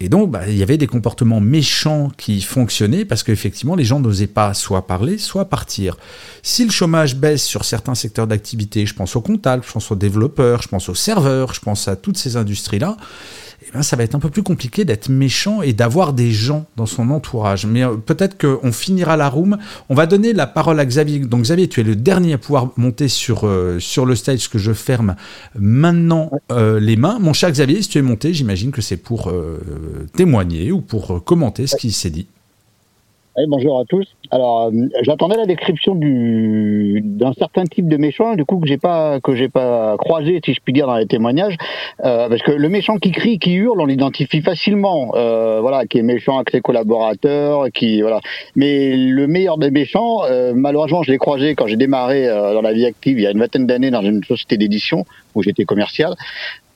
[0.02, 4.00] Et donc, bah, il y avait des comportements méchants qui fonctionnaient parce qu'effectivement, les gens
[4.00, 5.98] n'osaient pas soit parler, soit partir.
[6.42, 9.96] Si le chômage baisse sur certains secteurs d'activité, je pense aux comptables, je pense aux
[9.96, 12.96] développeurs, je pense aux serveurs, je pense à toutes ces industries-là,
[13.62, 16.66] eh ben, ça va être un peu plus compliqué d'être méchant et d'avoir des gens
[16.76, 17.66] dans son entourage.
[17.66, 19.58] Mais euh, peut-être qu'on finira la room.
[19.88, 21.18] On va donner la parole à Xavier.
[21.20, 24.58] Donc Xavier, tu es le dernier à pouvoir monter sur, euh, sur le stage que
[24.58, 25.14] je ferme
[25.58, 27.18] maintenant euh, les mains.
[27.18, 29.32] Mon cher Xavier, si tu es monté, j'imagine que c'est pour
[30.16, 32.26] témoigner ou pour commenter ce qui s'est dit
[33.48, 34.06] bonjour à tous.
[34.30, 38.78] Alors, euh, j'attendais la description du d'un certain type de méchant, du coup que j'ai
[38.78, 41.56] pas que j'ai pas croisé, si je puis dire, dans les témoignages,
[42.04, 45.12] euh, parce que le méchant qui crie, qui hurle, on l'identifie facilement.
[45.14, 48.20] Euh, voilà, qui est méchant avec ses collaborateurs, qui voilà.
[48.56, 50.22] Mais le meilleur des méchants,
[50.54, 53.38] malheureusement, je l'ai croisé quand j'ai démarré dans la vie active il y a une
[53.38, 56.14] vingtaine d'années dans une société d'édition où j'étais commercial.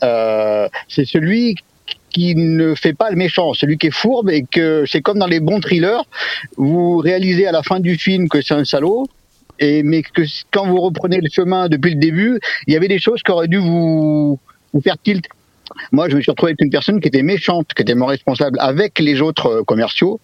[0.01, 1.57] c'est celui
[2.15, 5.27] qui ne fait pas le méchant, celui qui est fourbe et que c'est comme dans
[5.27, 6.05] les bons thrillers,
[6.57, 9.07] vous réalisez à la fin du film que c'est un salaud,
[9.59, 12.39] et mais que quand vous reprenez le chemin depuis le début,
[12.69, 14.39] il y avait des choses qui auraient dû vous,
[14.73, 15.27] vous faire tilt.
[15.91, 18.59] Moi, je me suis retrouvé avec une personne qui était méchante, qui était mon responsable
[18.61, 20.21] avec les autres euh, commerciaux,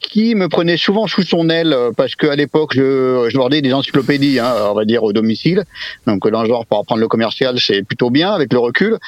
[0.00, 3.72] qui me prenait souvent sous son aile euh, parce qu'à l'époque je, je vendais des
[3.72, 5.64] encyclopédies, hein, on va dire au domicile.
[6.06, 8.98] Donc dans le genre pour apprendre le commercial c'est plutôt bien avec le recul.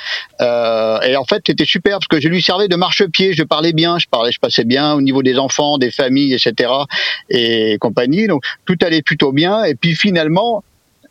[0.41, 3.73] Euh, et en fait c'était super parce que je lui servais de marchepied, je parlais
[3.73, 6.71] bien, je parlais, je passais bien au niveau des enfants, des familles, etc.
[7.29, 8.27] et compagnie.
[8.27, 9.65] Donc tout allait plutôt bien.
[9.65, 10.63] Et puis finalement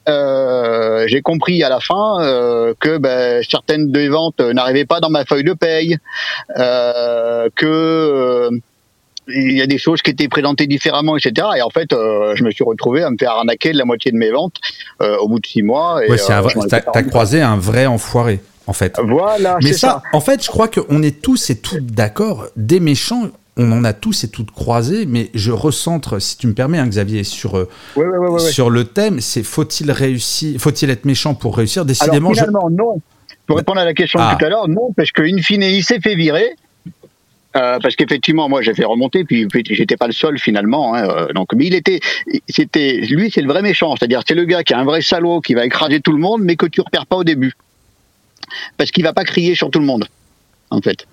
[0.07, 5.09] euh, j'ai compris à la fin euh, que ben, certaines des ventes n'arrivaient pas dans
[5.09, 5.97] ma feuille de paye,
[6.57, 8.49] euh, que euh,
[9.33, 11.47] il y a des choses qui étaient présentées différemment, etc.
[11.57, 14.11] Et en fait, euh, je me suis retrouvé à me faire arnaquer de la moitié
[14.11, 14.57] de mes ventes
[15.01, 15.97] euh, au bout de six mois.
[15.97, 18.99] ouais, c'est euh, t'as croisé un vrai enfoiré, en fait.
[19.03, 19.57] Voilà.
[19.61, 22.47] Mais ça, en fait, je crois qu'on est tous et toutes d'accord.
[22.55, 23.27] Des méchants,
[23.57, 26.87] on en a tous et toutes croisés, mais je recentre, si tu me permets, hein,
[26.87, 27.67] Xavier, sur,
[28.39, 31.85] sur le thème, c'est faut-il réussir, faut-il être méchant pour réussir?
[31.85, 33.01] Décidément, Alors, finalement, non.
[33.47, 34.35] Pour répondre à la question de ah.
[34.37, 36.55] tout à l'heure, non, parce qu'in fine, il s'est fait virer.
[37.55, 40.93] Euh, parce qu'effectivement, moi, j'ai fait remonter, puis j'étais pas le seul finalement.
[40.93, 41.99] Hein, euh, donc, mais il était,
[42.47, 45.41] c'était, lui, c'est le vrai méchant, c'est-à-dire c'est le gars qui a un vrai salaud,
[45.41, 47.53] qui va écraser tout le monde, mais que tu repères pas au début,
[48.77, 50.05] parce qu'il va pas crier sur tout le monde,
[50.69, 51.07] en fait.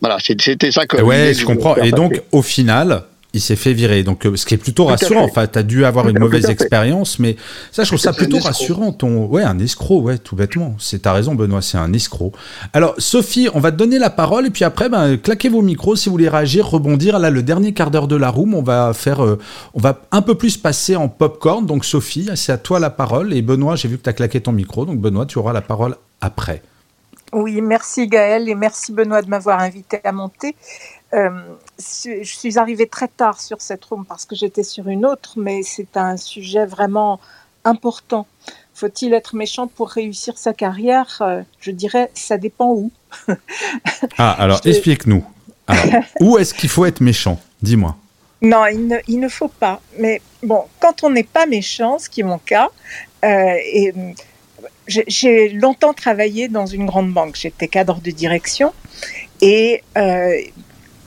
[0.00, 1.00] Voilà, c'était ça que.
[1.02, 1.76] Ouais, je comprends.
[1.76, 4.02] Et donc, au final, il s'est fait virer.
[4.02, 5.22] Donc, euh, ce qui est plutôt rassurant.
[5.22, 7.36] Enfin, tu as dû avoir une mauvaise expérience, mais
[7.70, 8.92] ça, je trouve ça plutôt rassurant.
[8.92, 9.26] Ton...
[9.26, 10.74] Ouais, un escroc, ouais, tout bêtement.
[10.78, 12.32] C'est ta raison, Benoît, c'est un escroc.
[12.72, 15.96] Alors, Sophie, on va te donner la parole, et puis après, ben, claquez vos micros
[15.96, 17.18] si vous voulez réagir, rebondir.
[17.18, 19.38] Là, le dernier quart d'heure de la room, on va faire, euh,
[19.74, 21.66] on va un peu plus passer en popcorn.
[21.66, 23.32] Donc, Sophie, c'est à toi la parole.
[23.32, 24.84] Et Benoît, j'ai vu que tu as claqué ton micro.
[24.84, 26.62] Donc, Benoît, tu auras la parole après.
[27.32, 30.56] Oui, merci Gaël et merci Benoît de m'avoir invité à monter.
[31.14, 31.30] Euh,
[31.78, 35.62] je suis arrivée très tard sur cette room parce que j'étais sur une autre, mais
[35.62, 37.18] c'est un sujet vraiment
[37.64, 38.26] important.
[38.74, 41.18] Faut-il être méchant pour réussir sa carrière?
[41.20, 42.90] Euh, Je dirais, ça dépend où.
[44.18, 45.24] ah, alors explique-nous.
[46.20, 47.38] où est-ce qu'il faut être méchant?
[47.62, 47.96] Dis-moi.
[48.42, 49.80] Non, il ne, il ne faut pas.
[49.98, 52.68] Mais bon, quand on n'est pas méchant, ce qui est mon cas,
[53.24, 53.92] euh, et
[54.86, 57.36] j'ai- j'ai longtemps travaillé dans une grande banque.
[57.36, 58.72] J'étais cadre de direction
[59.42, 60.38] et euh,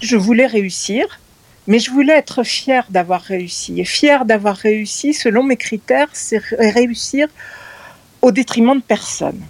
[0.03, 1.19] je voulais réussir,
[1.67, 3.79] mais je voulais être fière d'avoir réussi.
[3.79, 7.27] Et fière d'avoir réussi, selon mes critères, c'est ré- réussir
[8.21, 9.41] au détriment de personne.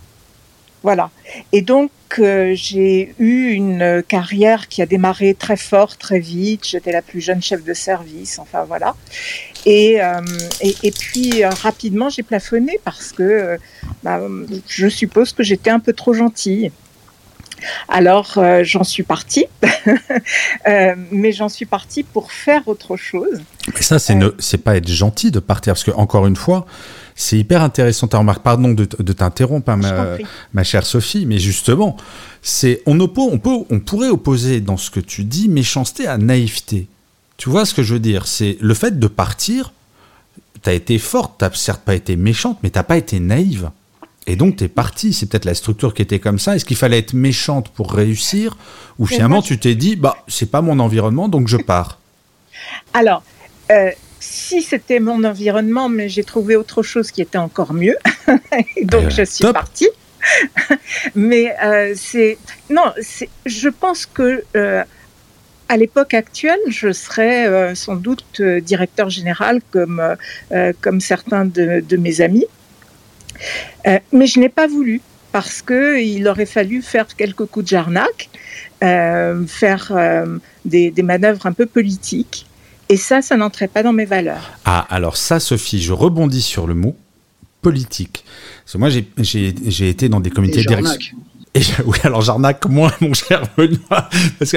[0.83, 1.11] Voilà.
[1.53, 6.67] Et donc, euh, j'ai eu une carrière qui a démarré très fort, très vite.
[6.67, 8.93] J'étais la plus jeune chef de service, enfin voilà.
[9.65, 10.19] Et, euh,
[10.59, 13.57] et, puis, euh, rapidement, j'ai plafonné parce que
[14.03, 14.19] bah,
[14.67, 16.69] je suppose que j'étais un peu trop gentille.
[17.87, 19.45] Alors, euh, j'en suis partie,
[20.67, 23.41] Euh, mais j'en suis partie pour faire autre chose.
[23.75, 26.65] Mais ça, c'est ne- c'est pas être gentil de partir, parce que encore une fois,
[27.15, 28.43] c'est hyper intéressant ta remarque.
[28.43, 30.17] Pardon de, t'interrompre, hein,
[30.53, 31.97] ma, chère Sophie, mais justement,
[32.41, 36.87] c'est on, on, peut, on pourrait opposer dans ce que tu dis méchanceté à naïveté.
[37.37, 38.25] Tu vois ce que je veux dire?
[38.27, 39.73] C'est le fait de partir.
[40.61, 43.69] T'as été forte, t'as certes pas été méchante, mais t'as pas été naïve.
[44.27, 45.13] Et donc t'es partie.
[45.13, 46.55] C'est peut-être la structure qui était comme ça.
[46.55, 48.57] Est-ce qu'il fallait être méchante pour réussir,
[48.99, 51.99] ou finalement tu t'es dit, bah c'est pas mon environnement, donc je pars.
[52.93, 53.23] Alors,
[53.71, 57.97] euh, si c'était mon environnement, mais j'ai trouvé autre chose qui était encore mieux,
[58.83, 59.53] donc Euh, je suis top.
[59.53, 59.89] partie.
[61.15, 62.37] mais euh, c'est
[62.69, 64.83] non, c'est, je pense que euh,
[65.67, 70.01] à l'époque actuelle, je serais sans doute directeur général comme
[70.81, 72.45] comme certains de, de mes amis,
[73.87, 77.69] Euh, mais je n'ai pas voulu parce que il aurait fallu faire quelques coups de
[77.69, 78.29] jarnac,
[78.83, 82.45] euh, faire euh, des, des manœuvres un peu politiques.
[82.89, 84.51] Et ça, ça n'entrait pas dans mes valeurs.
[84.65, 86.95] Ah, alors ça, Sophie, je rebondis sur le mot
[87.61, 88.25] politique.
[88.63, 91.17] Parce que moi, j'ai- été dans des comités de direction.
[91.85, 94.09] Oui, alors j'arnaque moins, mon cher Benoît.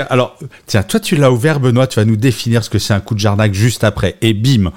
[0.08, 3.00] Alors, tiens, toi, tu l'as ouvert, Benoît, tu vas nous définir ce que c'est un
[3.00, 4.16] coup de jarnac juste après.
[4.22, 4.72] Et bim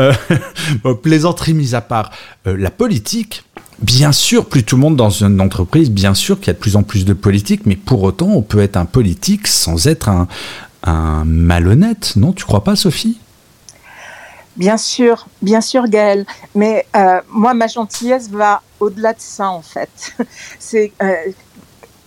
[0.00, 0.12] euh,
[1.02, 2.10] Plaisanterie mise à part,
[2.46, 3.42] euh, la politique,
[3.80, 6.58] bien sûr, plus tout le monde dans une entreprise, bien sûr qu'il y a de
[6.58, 10.08] plus en plus de politique, mais pour autant, on peut être un politique sans être
[10.08, 10.28] un,
[11.24, 13.18] malhonnête, non Tu crois pas, Sophie?
[14.56, 16.26] Bien sûr, bien sûr, Gaël.
[16.54, 20.14] Mais euh, moi, ma gentillesse va au-delà de ça, en fait.
[20.60, 20.92] C'est,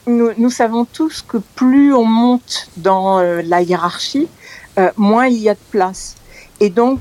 [0.08, 4.28] nous, savons tous que plus on monte dans euh, la hiérarchie,
[4.80, 6.16] euh, moins il y a de place.
[6.60, 7.00] Et donc,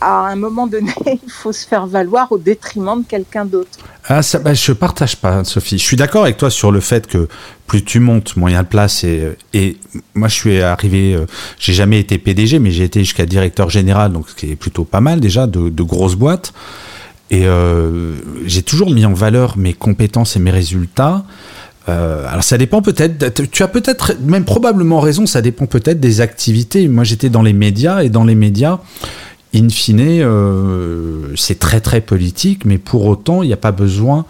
[0.00, 3.78] à un moment donné, il faut se faire valoir au détriment de quelqu'un d'autre.
[4.06, 5.78] Ah, ça, bah, je partage pas, Sophie.
[5.78, 7.28] Je suis d'accord avec toi sur le fait que
[7.66, 9.04] plus tu montes, moins il y a de place.
[9.04, 9.76] Et, et
[10.14, 11.26] moi, je suis arrivé, euh,
[11.58, 14.84] j'ai jamais été PDG, mais j'ai été jusqu'à directeur général, donc ce qui est plutôt
[14.84, 16.52] pas mal déjà, de, grosses boîtes.
[17.30, 21.24] Et euh, j'ai toujours mis en valeur mes compétences et mes résultats.
[21.90, 26.20] Euh, alors ça dépend peut-être, tu as peut-être même probablement raison, ça dépend peut-être des
[26.20, 26.88] activités.
[26.88, 28.78] Moi j'étais dans les médias et dans les médias,
[29.54, 34.24] in fine, euh, c'est très très politique, mais pour autant il n'y a pas besoin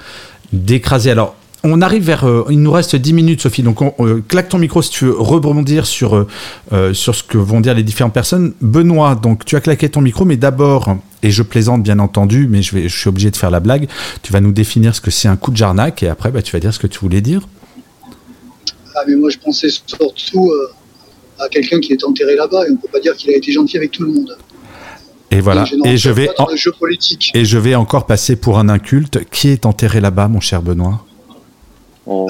[0.52, 1.10] d'écraser.
[1.10, 4.48] Alors on arrive vers, euh, il nous reste 10 minutes Sophie, donc on, euh, claque
[4.48, 6.26] ton micro si tu veux rebondir sur,
[6.72, 8.54] euh, sur ce que vont dire les différentes personnes.
[8.60, 12.62] Benoît, donc tu as claqué ton micro, mais d'abord, et je plaisante bien entendu, mais
[12.62, 13.88] je, vais, je suis obligé de faire la blague,
[14.22, 16.52] tu vas nous définir ce que c'est un coup de jarnac et après bah, tu
[16.52, 17.46] vas dire ce que tu voulais dire.
[18.96, 20.52] Ah, mais moi, je pensais surtout
[21.38, 23.76] à quelqu'un qui est enterré là-bas et on peut pas dire qu'il a été gentil
[23.76, 24.36] avec tout le monde.
[25.30, 27.30] Et voilà, Donc, et je n'entre vais, pas dans en- le jeu politique.
[27.34, 29.20] et je vais encore passer pour un inculte.
[29.30, 31.04] Qui est enterré là-bas, mon cher Benoît?
[32.06, 32.28] Oh,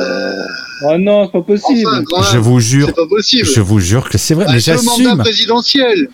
[0.83, 1.89] Oh non, c'est pas possible.
[2.13, 3.45] Enfin, Je vous jure, c'est pas possible.
[3.47, 5.19] je vous jure que c'est vrai, Bah, mais le mandat j'assume.
[5.19, 6.09] présidentiel,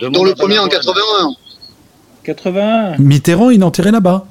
[0.00, 1.34] dont le premier en 81.
[2.24, 4.26] 81, Mitterrand, il est enterré là-bas.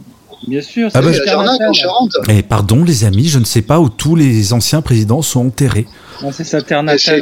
[0.47, 0.89] bien sûr.
[0.93, 1.25] Ah c'est bah, C'est le
[1.67, 1.73] la.
[1.73, 2.15] Charente.
[2.29, 5.85] Et pardon, les amis, je ne sais pas où tous les anciens présidents sont enterrés.
[6.31, 7.21] C'est sa terre natale.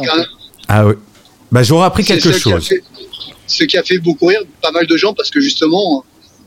[0.67, 0.93] Ah oui.
[1.51, 2.67] Bah, j'aurais appris quelque ce qui a chose.
[2.67, 2.83] fait-
[3.45, 6.03] ce qui a fait beaucoup rire pas mal de gens parce que justement,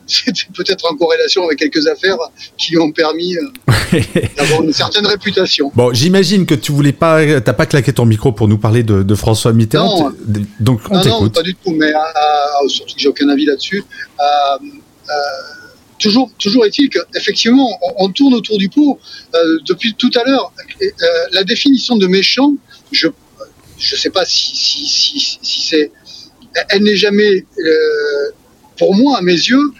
[0.25, 2.19] c'était peut-être en corrélation avec quelques affaires
[2.57, 4.01] qui lui ont permis euh,
[4.37, 5.71] d'avoir une certaine réputation.
[5.75, 9.03] Bon, j'imagine que tu voulais pas, t'as pas claqué ton micro pour nous parler de,
[9.03, 10.11] de François Mitterrand.
[10.11, 10.17] Non.
[10.61, 13.45] Donc on Non, non, pas du tout, mais euh, euh, surtout que j'ai aucun avis
[13.45, 13.85] là-dessus.
[14.21, 14.59] Euh,
[15.99, 18.99] toujours, toujours est-il qu'effectivement, on, on tourne autour du pot.
[19.67, 20.53] Depuis tout à l'heure,
[21.33, 22.55] la définition de méchant,
[22.93, 25.91] je ne sais pas si, si, si, si c'est.
[26.71, 27.45] Elle n'est jamais,
[28.79, 29.73] pour moi, à mes yeux,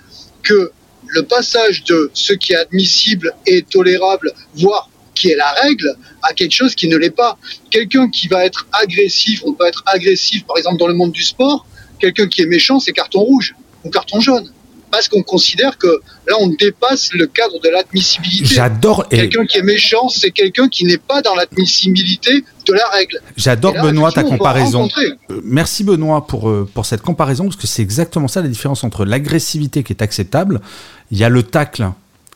[0.47, 0.71] que
[1.09, 6.33] le passage de ce qui est admissible et tolérable, voire qui est la règle, à
[6.35, 7.39] quelque chose qui ne l'est pas.
[7.71, 11.23] Quelqu'un qui va être agressif, on peut être agressif, par exemple, dans le monde du
[11.23, 11.67] sport.
[11.99, 14.53] Quelqu'un qui est méchant, c'est carton rouge ou carton jaune.
[14.97, 15.89] Parce qu'on considère que
[16.27, 18.47] là, on dépasse le cadre de l'admissibilité.
[18.55, 19.05] J'adore.
[19.11, 23.21] et- Quelqu'un qui est méchant, c'est quelqu'un qui n'est pas dans l'admissibilité de la règle.
[23.37, 24.89] J'adore Benoît ta comparaison.
[25.31, 28.85] Euh, Merci Benoît pour, euh, pour cette comparaison, parce que c'est exactement ça la différence
[28.85, 30.63] entre l'agressivité qui est acceptable,
[31.11, 31.91] il y a le tacle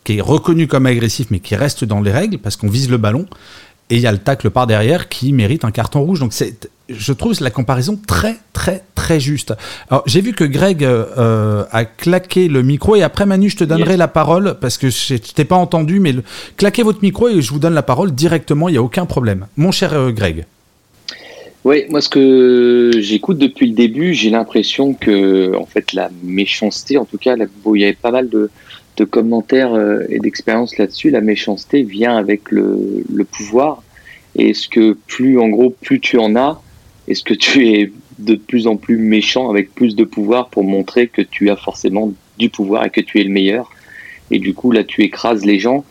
[0.04, 2.98] qui est reconnu comme agressif mais qui reste dans les règles parce qu'on vise le
[2.98, 3.26] ballon,
[3.88, 6.20] et il y a le tacle par derrière qui mérite un carton rouge.
[6.20, 9.54] Donc c'est, je trouve la comparaison très très très juste.
[9.90, 13.56] Alors j'ai vu que Greg euh, euh, a claqué le micro et après Manu je
[13.56, 13.98] te donnerai Yes.
[13.98, 16.22] la parole parce que je t'ai pas entendu mais le-
[16.56, 19.46] claquez votre micro et je vous donne la parole directement, il n'y a aucun problème.
[19.56, 20.44] Mon cher euh, Greg.
[21.64, 26.96] Oui, moi ce que j'écoute depuis le début, j'ai l'impression que en fait la méchanceté,
[26.96, 28.48] en tout cas, là, bon, il y avait pas mal de,
[28.96, 31.10] de commentaires euh, et d'expériences là-dessus.
[31.10, 33.82] La méchanceté vient avec le, le pouvoir.
[34.36, 36.62] Et est-ce que plus, en gros, plus tu en as,
[37.10, 41.08] est-ce que tu es de plus en plus méchant avec plus de pouvoir pour montrer
[41.08, 43.68] que tu as forcément du pouvoir et que tu es le meilleur
[44.30, 45.84] Et du coup, là, tu écrases les gens?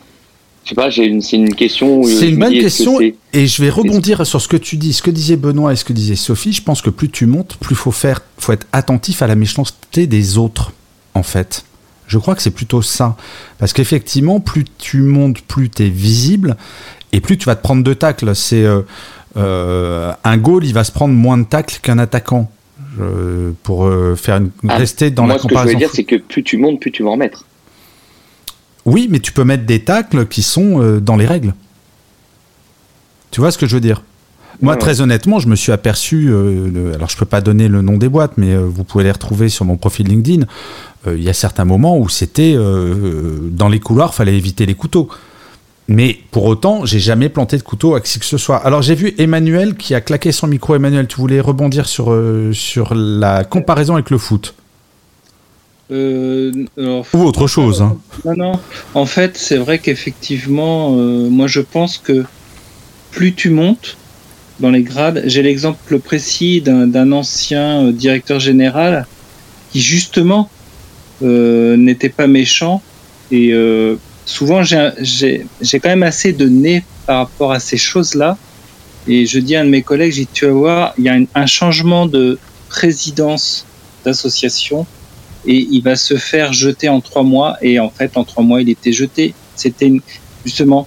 [0.64, 2.02] Je sais pas, une, c'est une question.
[2.04, 5.02] C'est une bonne que question et je vais rebondir sur ce que tu dis, ce
[5.02, 6.52] que disait Benoît et ce que disait Sophie.
[6.52, 10.06] Je pense que plus tu montes, plus faut faire, faut être attentif à la méchanceté
[10.06, 10.72] des autres,
[11.14, 11.64] en fait.
[12.06, 13.16] Je crois que c'est plutôt ça,
[13.58, 16.56] parce qu'effectivement, plus tu montes, plus tu es visible
[17.12, 18.34] et plus tu vas te prendre de tacles.
[18.34, 18.82] C'est euh,
[19.36, 22.50] euh, un goal, il va se prendre moins de tacles qu'un attaquant.
[23.62, 25.78] Pour euh, faire une, Ah, rester dans moi, la ce que je comparaison.
[25.78, 27.46] dire, c'est que plus tu montes, plus tu vas en mettre.
[28.84, 31.54] Oui, mais tu peux mettre des tacles qui sont euh, dans les règles.
[33.30, 34.02] Tu vois ce que je veux dire?
[34.60, 36.28] Moi, très honnêtement, je me suis aperçu.
[36.28, 39.04] euh, le- alors, je peux pas donner le nom des boîtes, mais euh, vous pouvez
[39.04, 40.44] les retrouver sur mon profil LinkedIn.
[41.06, 45.08] Euh, Il y a certains moments où c'était dans les couloirs, fallait éviter les couteaux.
[45.90, 48.58] Mais pour autant, j'ai jamais planté de couteau à qui que ce soit.
[48.58, 50.76] Alors, j'ai vu Emmanuel qui a claqué son micro.
[50.76, 54.54] Emmanuel, tu voulais rebondir sur, euh, sur la comparaison avec le foot
[55.90, 57.96] Euh, alors, ou autre chose hein.
[58.24, 58.52] Non, non.
[58.94, 62.24] En fait, c'est vrai qu'effectivement, euh, moi je pense que
[63.10, 63.96] plus tu montes
[64.60, 69.08] dans les grades, j'ai l'exemple précis d'un ancien euh, directeur général
[69.72, 70.48] qui justement
[71.24, 72.80] euh, n'était pas méchant
[73.32, 73.96] et euh,
[74.30, 75.44] souvent j'ai
[75.80, 78.38] quand même assez de nez par rapport à ces choses-là
[79.06, 81.18] et je dis à un de mes collègues, j'ai tu vas voir, il y a
[81.34, 83.66] un- changement de présidence
[84.04, 84.86] d'association
[85.46, 87.56] et il va se faire jeter en trois mois.
[87.62, 89.34] Et en fait, en trois mois, il était jeté.
[89.56, 89.90] C'était
[90.44, 90.86] justement.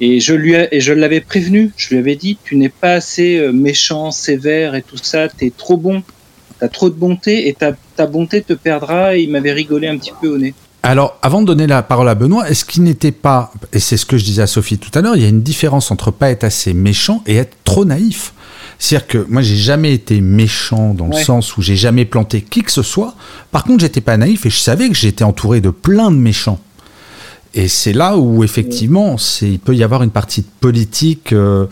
[0.00, 1.70] Et je lui et je l'avais prévenu.
[1.76, 5.28] Je lui avais dit, tu n'es pas assez euh, méchant, sévère et tout ça.
[5.28, 6.02] T'es trop bon.
[6.58, 9.16] T'as trop de bonté et ta, ta bonté te perdra.
[9.16, 10.54] Et il m'avait rigolé un petit peu au nez.
[10.84, 14.04] Alors, avant de donner la parole à Benoît, est-ce qu'il n'était pas, et c'est ce
[14.04, 16.30] que je disais à Sophie tout à l'heure, il y a une différence entre pas
[16.30, 18.32] être assez méchant et être trop naïf.
[18.80, 21.22] C'est-à-dire que moi, j'ai jamais été méchant dans le Ouais.
[21.22, 23.14] sens où j'ai jamais planté qui que ce soit.
[23.52, 26.58] Par contre, j'étais pas naïf et je savais que j'étais entouré de plein de méchants.
[27.54, 31.66] Et c'est là où, effectivement, c'est, il peut y avoir une partie de politique euh,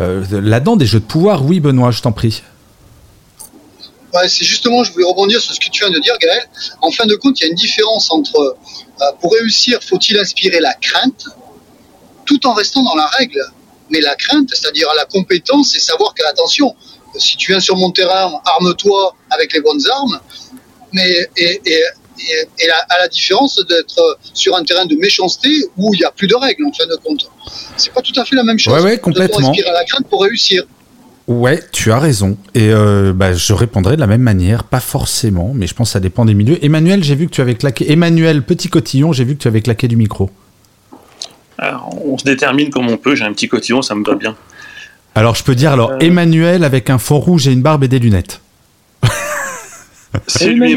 [0.00, 1.44] euh, là-dedans, des jeux de pouvoir.
[1.44, 2.42] Oui, Benoît, je t'en prie.
[4.14, 6.46] Ouais, c'est justement, je voulais rebondir sur ce que tu viens de dire, Gaël.
[6.82, 10.60] En fin de compte, il y a une différence entre, euh, pour réussir, faut-il inspirer
[10.60, 11.24] la crainte,
[12.26, 13.40] tout en restant dans la règle.
[13.90, 16.74] Mais la crainte, c'est-à-dire la compétence, c'est savoir que, attention,
[17.18, 20.20] si tu viens sur mon terrain, arme-toi avec les bonnes armes,
[20.92, 21.82] mais et, et,
[22.20, 26.04] et, et la- à la différence d'être sur un terrain de méchanceté où il n'y
[26.04, 27.28] a plus de règles, en fin de compte.
[27.76, 28.72] C'est pas tout à fait la même chose.
[28.74, 29.48] Ouais, ouais, complètement.
[29.50, 30.64] inspirer la crainte pour réussir.
[31.28, 32.36] Ouais, tu as raison.
[32.54, 35.92] Et euh, bah, je répondrai de la même manière, pas forcément, mais je pense que
[35.92, 36.62] ça dépend des milieux.
[36.64, 37.90] Emmanuel, j'ai vu que tu avais claqué.
[37.92, 40.30] Emmanuel, petit cotillon, j'ai vu que tu avais claqué du micro.
[41.58, 43.14] Alors, on se détermine comme on peut.
[43.14, 44.36] J'ai un petit cotillon, ça me va bien.
[45.14, 45.98] Alors je peux dire alors Euh.
[46.00, 48.40] Emmanuel avec un fond rouge et une barbe et des lunettes.
[50.26, 50.76] C'est lui.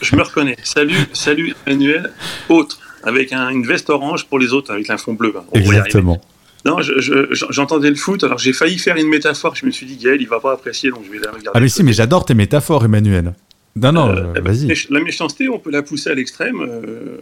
[0.00, 0.56] Je me reconnais.
[0.64, 2.10] Salut, salut Emmanuel.
[2.48, 5.32] Autre, avec un- une veste orange pour les autres, avec un fond bleu.
[5.36, 5.42] hein.
[5.52, 5.58] On.
[5.58, 6.20] Exactement.
[6.64, 9.54] Non, je- je- j'entendais le foot, alors j'ai failli faire une métaphore.
[9.56, 11.50] Je me suis dit, Gaël, il va pas apprécier, donc je vais la regarder.
[11.54, 13.34] Ah mais si, mais j'adore tes métaphores, Emmanuel.
[13.74, 14.72] Non, non, Euh, euh, vas-y.
[14.90, 16.60] La méchanceté, on peut la pousser à l'extrême.
[16.60, 17.18] Euh,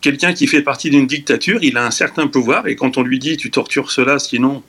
[0.00, 3.18] Quelqu'un qui fait partie d'une dictature, il a un certain pouvoir, et quand on lui
[3.18, 4.62] dit tu tortures cela, sinon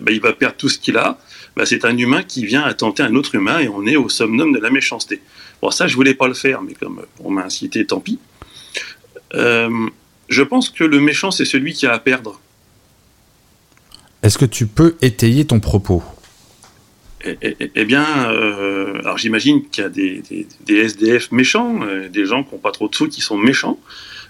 [0.00, 1.18] ben, il va perdre tout ce qu'il a,
[1.56, 4.52] ben, c'est un humain qui vient attenter un autre humain, et on est au summum
[4.54, 5.20] de la méchanceté.
[5.60, 8.18] Bon, ça, je voulais pas le faire, mais comme on m'a incité, tant pis.
[9.34, 9.68] Euh,
[10.28, 12.40] je pense que le méchant, c'est celui qui a à perdre.
[14.22, 16.02] Est-ce que tu peux étayer ton propos?
[17.24, 21.32] Eh, eh, eh- eh bien, euh, alors j'imagine qu'il y a des, des- des SDF
[21.32, 23.78] méchants, euh, des gens qui n'ont pas trop de sous qui sont méchants,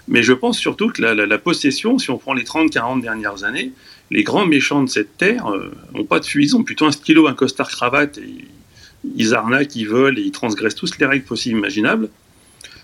[0.09, 3.43] mais je pense surtout que la, la- la possession, si on prend les 30-40 dernières
[3.45, 3.71] années,
[4.09, 5.45] les grands méchants de cette terre
[5.93, 8.45] n'ont pas de fusil, ils ont plutôt un stylo, un costard-cravate, et
[9.15, 12.09] ils, arnaquent, ils volent et ils transgressent tous les règles possibles imaginables.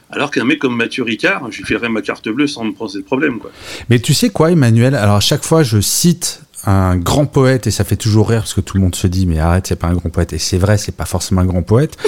[0.09, 2.99] Alors qu'un mec comme Mathieu Ricard, je lui filerais ma carte bleue sans me poser
[2.99, 3.39] de problème.
[3.39, 3.51] Quoi.
[3.89, 4.95] Mais tu sais quoi, Emmanuel?
[4.95, 8.53] Alors à chaque fois, je cite un grand poète et ça fait toujours rire parce
[8.53, 10.33] que tout le monde se dit mais arrête, c'est pas un grand poète.
[10.33, 11.97] Et c'est vrai, c'est pas forcément un grand poète.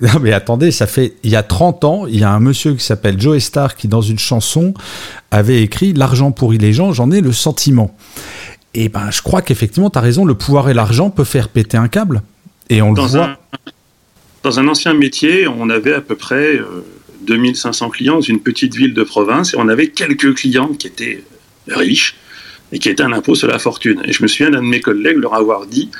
[0.00, 2.74] Non mais attendez, ça fait il y a 30 ans, il y a un monsieur
[2.74, 4.74] qui s'appelle Joe Star qui dans une chanson
[5.30, 7.96] avait écrit l'argent pourrit les gens, j'en ai le sentiment.
[8.74, 11.76] Et ben je crois qu'effectivement tu as raison, le pouvoir et l'argent peuvent faire péter
[11.76, 12.22] un câble
[12.68, 13.24] et on le Dans voit.
[13.26, 13.36] un,
[14.42, 16.84] dans un ancien métier, on avait à peu près euh,
[17.28, 21.22] 2500 clients dans une petite ville de province et on avait quelques clients qui étaient
[21.68, 22.16] riches
[22.72, 24.02] et qui étaient un impôt sur la fortune.
[24.04, 25.90] Et je me souviens d'un de mes collègues leur avoir dit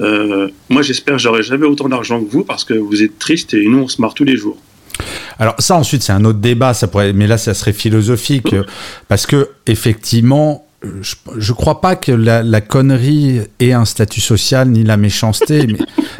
[0.00, 3.54] euh, Moi, j'espère que j'aurai jamais autant d'argent que vous parce que vous êtes triste
[3.54, 4.58] et nous, on se marre tous les jours.
[5.38, 8.62] Alors ça ensuite c'est un autre débat, ça pourrait, mais là ça serait philosophique euh,
[9.08, 10.64] parce que effectivement,
[11.00, 15.66] je, je crois pas que la, la connerie ait un statut social ni la méchanceté,
[15.66, 15.78] mais,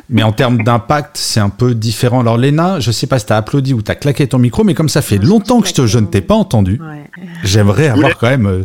[0.09, 2.21] mais en termes d'impact c'est un peu différent.
[2.21, 4.89] Alors Léna, je sais pas si t'as applaudi ou t'as claqué ton micro, mais comme
[4.89, 6.81] ça fait longtemps que je, te, je ne t'ai pas entendu,
[7.45, 8.65] j'aimerais avoir quand même euh,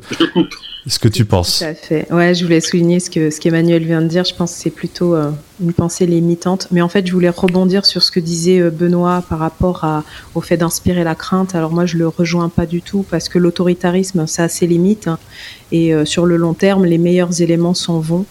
[0.88, 1.60] ce que tu penses.
[1.60, 2.12] Tout à fait.
[2.12, 4.24] Ouais, je voulais souligner ce que ce qu'Emmanuel vient de dire.
[4.24, 5.30] Je pense que c'est plutôt euh,
[5.62, 6.68] une pensée limitante.
[6.72, 9.86] Mais en fait, je voulais rebondir sur ce que disait euh, Benoît par rapport
[10.36, 11.56] au fait d'inspirer la crainte.
[11.56, 15.08] Alors moi, je le rejoins pas du tout parce que l'autoritarisme, ça a ses limites.
[15.08, 15.20] hein.
[15.72, 18.26] et euh, sur le long terme, les meilleurs éléments s'en vont.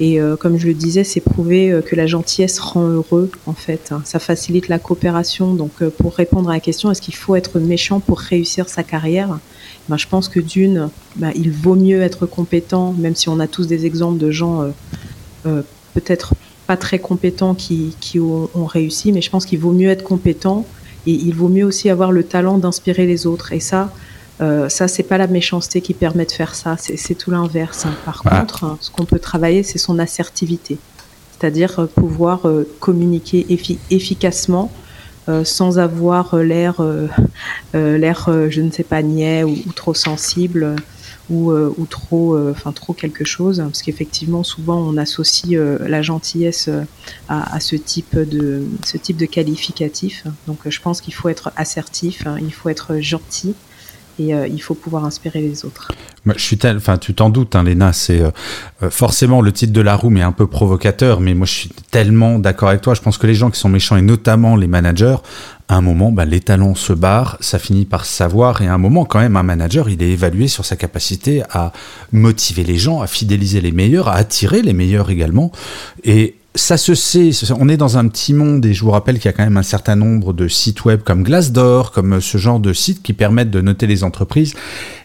[0.00, 3.52] Et euh, comme je le disais, c'est prouvé euh, que la gentillesse rend heureux, en
[3.52, 3.92] fait.
[3.92, 4.00] hein.
[4.04, 5.52] Ça facilite la coopération.
[5.52, 8.82] Donc, euh, pour répondre à la question, est-ce qu'il faut être méchant pour réussir sa
[8.82, 9.38] carrière?
[9.90, 13.46] Ben, Je pense que d'une, ben, il vaut mieux être compétent, même si on a
[13.46, 14.72] tous des exemples de gens
[15.94, 16.34] peut-être
[16.66, 20.04] pas très compétents qui, qui ont, ont réussi, mais je pense qu'il vaut mieux être
[20.04, 20.66] compétent
[21.06, 23.52] et il vaut mieux aussi avoir le talent d'inspirer les autres.
[23.52, 23.92] Et ça,
[24.40, 27.84] euh, ça, c'est pas la méchanceté qui permet de faire ça, c'est tout l'inverse.
[27.86, 27.94] hein.
[28.04, 28.40] Par Voilà.
[28.40, 30.78] contre, hein, ce qu'on peut travailler, c'est son assertivité,
[31.30, 34.72] c'est-à-dire euh, pouvoir euh, communiquer effi- efficacement
[35.28, 36.82] euh, sans avoir l'air,
[37.74, 40.74] l'air, je ne sais pas, niais ou, ou trop sensible
[41.28, 46.68] ou, ou trop, enfin trop quelque chose, parce qu'effectivement, souvent, on associe la gentillesse
[47.28, 50.24] à, à ce type de, ce type de qualificatif.
[50.48, 53.54] Donc, je pense qu'il faut être assertif, hein, il faut être gentil
[54.20, 55.90] et euh, il faut pouvoir inspirer les autres.
[56.26, 58.30] Je suis tel, enfin, tu t'en doutes, hein, Léna, c'est euh,
[58.82, 61.20] euh, forcément le titre de la roue, mais un peu provocateur.
[61.20, 62.92] Mais moi, je suis tellement d'accord avec toi.
[62.94, 65.16] Je pense que les gens qui sont méchants et notamment les managers,
[65.68, 68.60] à un moment, bah, les talents se barrent, ça finit par se savoir.
[68.60, 71.72] Et à un moment, quand même, un manager, il est évalué sur sa capacité à
[72.12, 75.52] motiver les gens, à fidéliser les meilleurs, à attirer les meilleurs également.
[76.04, 79.26] Et ça se sait, on est dans un petit monde et je vous rappelle qu'il
[79.26, 82.58] y a quand même un certain nombre de sites web comme Glassdoor, comme ce genre
[82.58, 84.54] de sites qui permettent de noter les entreprises.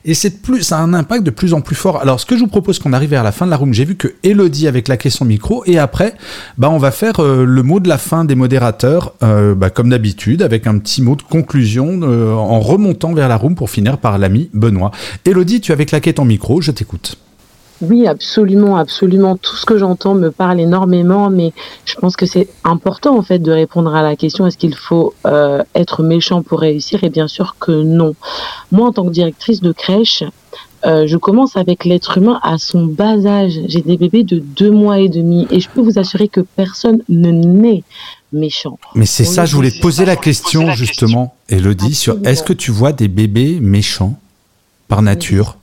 [0.05, 2.01] Et c'est plus, ça a un impact de plus en plus fort.
[2.01, 3.85] Alors, ce que je vous propose qu'on arrive vers la fin de la room, j'ai
[3.85, 6.15] vu que Elodie avait claqué son micro et après,
[6.57, 9.89] bah, on va faire euh, le mot de la fin des modérateurs, euh, bah, comme
[9.89, 13.99] d'habitude, avec un petit mot de conclusion euh, en remontant vers la room pour finir
[13.99, 14.89] par l'ami Benoît.
[15.25, 17.17] Elodie, tu avais claqué ton micro, je t'écoute.
[17.82, 19.36] Oui, absolument, absolument.
[19.36, 21.51] Tout ce que j'entends me parle énormément, mais
[21.86, 25.13] je pense que c'est important en fait de répondre à la question est-ce qu'il faut
[25.26, 27.03] euh, être méchant pour réussir?
[27.03, 28.15] Et bien sûr que non.
[28.71, 30.23] Moi, en tant que directrice de crèche,
[30.86, 33.59] euh, je commence avec l'être humain à son bas âge.
[33.67, 37.01] J'ai des bébés de deux mois et demi, et je peux vous assurer que personne
[37.09, 37.84] ne naît
[38.32, 38.78] méchant.
[38.93, 42.71] Mais c'est ça, je voulais te poser la question justement, Elodie, sur est-ce que tu
[42.71, 44.17] vois des bébés méchants
[44.88, 45.57] par nature?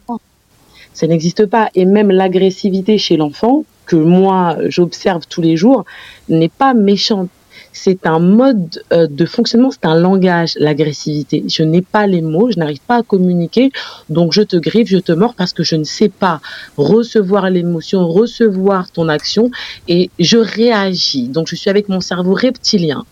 [0.94, 1.70] Ça n'existe pas.
[1.74, 5.84] Et même l'agressivité chez l'enfant, que moi j'observe tous les jours,
[6.28, 7.28] n'est pas méchante.
[7.72, 11.44] C'est un mode euh, de fonctionnement, c'est un langage, l'agressivité.
[11.48, 13.70] Je n'ai pas les mots, je n'arrive pas à communiquer,
[14.10, 16.40] donc je te griffe, je te mords parce que je ne sais pas
[16.76, 19.50] recevoir l'émotion, recevoir ton action
[19.88, 21.28] et je réagis.
[21.28, 23.04] Donc je suis avec mon cerveau reptilien.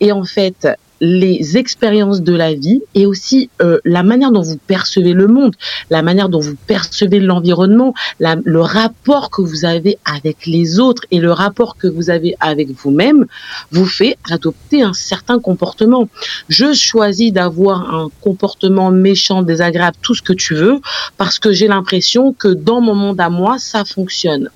[0.00, 0.68] Et en fait,
[1.00, 5.54] les expériences de la vie et aussi euh, la manière dont vous percevez le monde,
[5.90, 11.18] la manière dont vous percevez l'environnement, le rapport que vous avez avec les autres et
[11.18, 13.26] le rapport que vous avez avec vous-même
[13.70, 16.08] vous fait adopter un certain comportement.
[16.48, 20.80] Je choisis d'avoir un comportement méchant, désagréable, tout ce que tu veux,
[21.16, 24.50] parce que j'ai l'impression que dans mon monde à moi, ça fonctionne.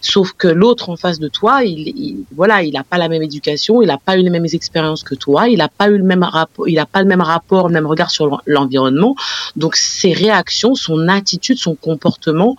[0.00, 3.22] Sauf que l'autre en face de toi, il, il- voilà, il n'a pas la même
[3.22, 6.04] éducation, il n'a pas eu les mêmes expériences que toi, il n'a pas eu le
[6.04, 9.14] même rapport, il n'a pas le même rapport, le même regard sur l'en- l'environnement.
[9.56, 12.56] Donc ses réactions, son attitude, son comportement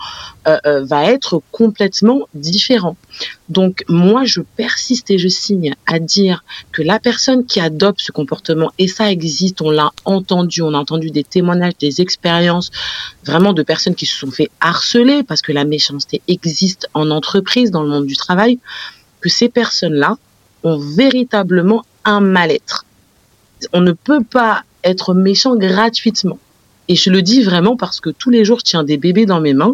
[0.47, 2.95] euh, euh, va être complètement différent.
[3.49, 8.11] Donc moi, je persiste et je signe à dire que la personne qui adopte ce
[8.11, 12.71] comportement, et ça existe, on l'a entendu, on a entendu des témoignages, des expériences,
[13.25, 17.71] vraiment de personnes qui se sont fait harceler parce que la méchanceté existe en entreprise,
[17.71, 18.59] dans le monde du travail,
[19.21, 20.17] que ces personnes-là
[20.63, 22.85] ont véritablement un mal-être.
[23.73, 26.39] on ne peut pas être méchant gratuitement.
[26.87, 29.41] Et je le dis vraiment parce que tous les jours, je tiens des bébés dans
[29.41, 29.73] mes mains.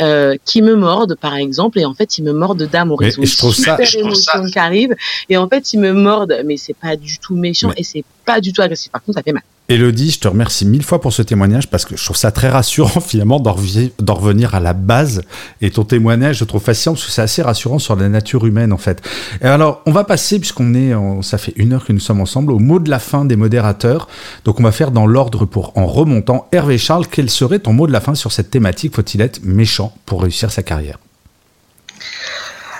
[0.00, 3.02] Euh, qui me mordent par exemple et en fait ils me mordent d'amour.
[3.02, 4.94] Ils ont je trouve une ça- super je trouve émotion ça- qui arrive
[5.28, 8.40] et en fait ils me mordent mais c'est pas du tout méchant et c'est pas
[8.40, 8.92] du tout agressif.
[8.92, 11.84] Par contre ça fait mal Elodie, je te remercie mille fois pour ce témoignage parce
[11.84, 15.20] que je trouve ça très rassurant finalement d'en revenir à la base.
[15.60, 18.72] Et ton témoignage, je trouve fascinant parce que c'est assez rassurant sur la nature humaine
[18.72, 19.02] en fait.
[19.42, 22.52] Et alors, on va passer, puisqu'on est, ça fait une heure que nous sommes ensemble,
[22.52, 24.08] au mot de la fin des modérateurs.
[24.46, 26.48] Donc on va faire dans l'ordre pour en remontant.
[26.50, 28.94] Hervé Charles, quel serait ton mot de la fin sur cette thématique?
[28.94, 30.98] Faut-il être méchant pour réussir sa carrière?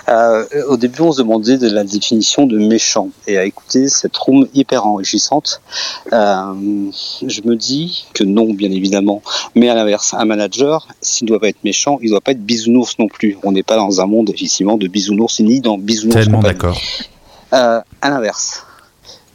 [0.09, 3.09] Euh, au début, on se demandait de la définition de méchant.
[3.27, 5.61] Et à écouter cette room hyper enrichissante,
[6.11, 6.53] euh,
[7.25, 9.21] je me dis que non, bien évidemment.
[9.55, 12.31] Mais à l'inverse, un manager, s'il ne doit pas être méchant, il ne doit pas
[12.31, 13.37] être bisounours non plus.
[13.43, 16.15] On n'est pas dans un monde, effectivement, de bisounours, ni dans bisounours.
[16.15, 16.79] Tellement d'accord.
[17.53, 18.63] Euh, à l'inverse,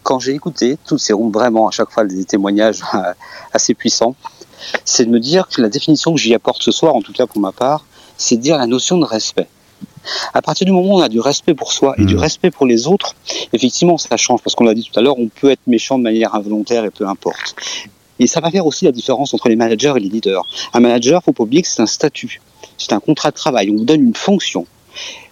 [0.03, 3.13] quand j'ai écouté toutes ces rooms, vraiment à chaque fois des témoignages euh,
[3.53, 4.15] assez puissants,
[4.85, 7.27] c'est de me dire que la définition que j'y apporte ce soir, en tout cas
[7.27, 7.85] pour ma part,
[8.17, 9.49] c'est de dire la notion de respect.
[10.33, 12.67] À partir du moment où on a du respect pour soi et du respect pour
[12.67, 13.15] les autres,
[13.53, 16.03] effectivement, ça change parce qu'on l'a dit tout à l'heure, on peut être méchant de
[16.03, 17.55] manière involontaire et peu importe.
[18.19, 20.45] Et ça va faire aussi la différence entre les managers et les leaders.
[20.73, 22.41] Un manager, faut pas oublier que c'est un statut,
[22.79, 24.67] c'est un contrat de travail, on vous donne une fonction.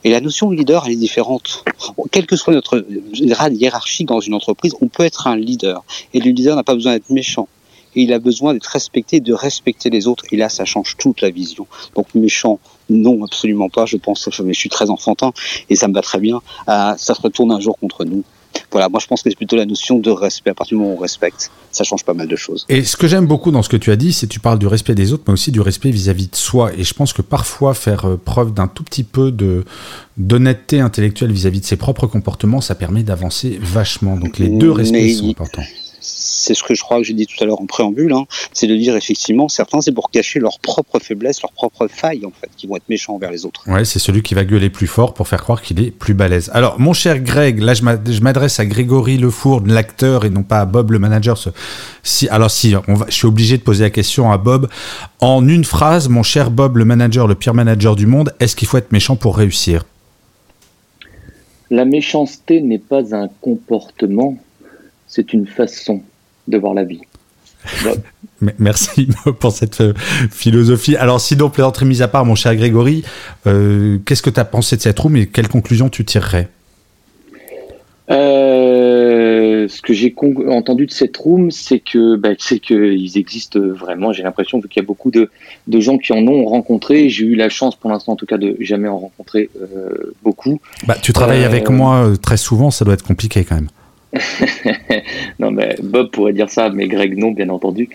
[0.04, 1.64] Et la notion de leader, elle est différente.
[2.10, 2.84] Quel que soit notre
[3.20, 5.84] grade hiérarchique dans une entreprise, on peut être un leader.
[6.14, 7.48] Et le leader n'a pas besoin d'être méchant.
[7.94, 10.24] Et il a besoin d'être respecté, de respecter les autres.
[10.32, 11.66] Et là, ça change toute la vision.
[11.94, 12.58] Donc méchant,
[12.92, 13.86] non, absolument pas.
[13.86, 15.32] Je pense, mais je suis très enfantin
[15.68, 16.40] et ça me va très bien.
[16.68, 18.22] Euh, ça se retourne un jour contre nous.
[18.70, 20.50] Voilà, moi je pense que c'est plutôt la notion de respect.
[20.50, 22.66] À partir du moment où on respecte, ça change pas mal de choses.
[22.68, 24.58] Et ce que j'aime beaucoup dans ce que tu as dit, c'est que tu parles
[24.58, 26.70] du respect des autres, mais aussi du respect vis-à-vis de soi.
[26.76, 29.64] Et je pense que parfois, faire euh, preuve d'un tout petit peu de
[30.18, 34.16] d'honnêteté intellectuelle vis-à-vis de ses propres comportements, ça permet d'avancer vachement.
[34.16, 35.62] Donc les deux respects Mais sont importants.
[36.04, 38.66] C'est ce que je crois que j'ai dit tout à l'heure en préambule, hein, c'est
[38.66, 42.50] de dire effectivement, certains c'est pour cacher leurs propres faiblesses, leurs propres failles en fait,
[42.56, 43.62] qui vont être méchants envers les autres.
[43.68, 46.50] Ouais, c'est celui qui va gueuler plus fort pour faire croire qu'il est plus balèze.
[46.54, 50.42] Alors, mon cher Greg, là, je m'a- je m'adresse à Grégory Lefour, l'acteur, et non
[50.42, 51.38] pas à Bob, le manager.
[51.38, 51.50] Ce-
[52.02, 54.68] Si, alors, si, on va, je suis obligé de poser la question à Bob.
[55.20, 58.66] En une phrase, mon cher Bob, le manager, le pire manager du monde, est-ce qu'il
[58.66, 59.84] faut être méchant pour réussir?
[61.70, 64.36] La méchanceté n'est pas un comportement,
[65.12, 66.02] c'est une façon
[66.48, 67.02] de voir la vie.
[68.58, 69.08] Merci
[69.40, 69.92] pour cette euh,
[70.30, 70.96] philosophie.
[70.96, 73.04] Alors, sinon, plaisanterie mise à part, mon cher Grégory,
[73.46, 76.48] euh, qu'est-ce que tu as pensé de cette room et quelles conclusions tu tirerais?
[78.10, 80.14] Euh, ce que j'ai
[80.48, 84.12] entendu de cette room, c'est que bah, c'est qu'ils existent vraiment.
[84.12, 85.30] J'ai l'impression vu qu'il y a beaucoup de,
[85.68, 87.10] de gens qui en ont rencontré.
[87.10, 90.58] J'ai eu la chance, pour l'instant en tout cas, de jamais en rencontrer euh, beaucoup.
[90.86, 93.68] bah, Tu travailles Euh, avec moi très souvent, ça doit être compliqué quand même.
[95.38, 97.88] non, mais Bob pourrait dire ça, mais Greg non, bien entendu.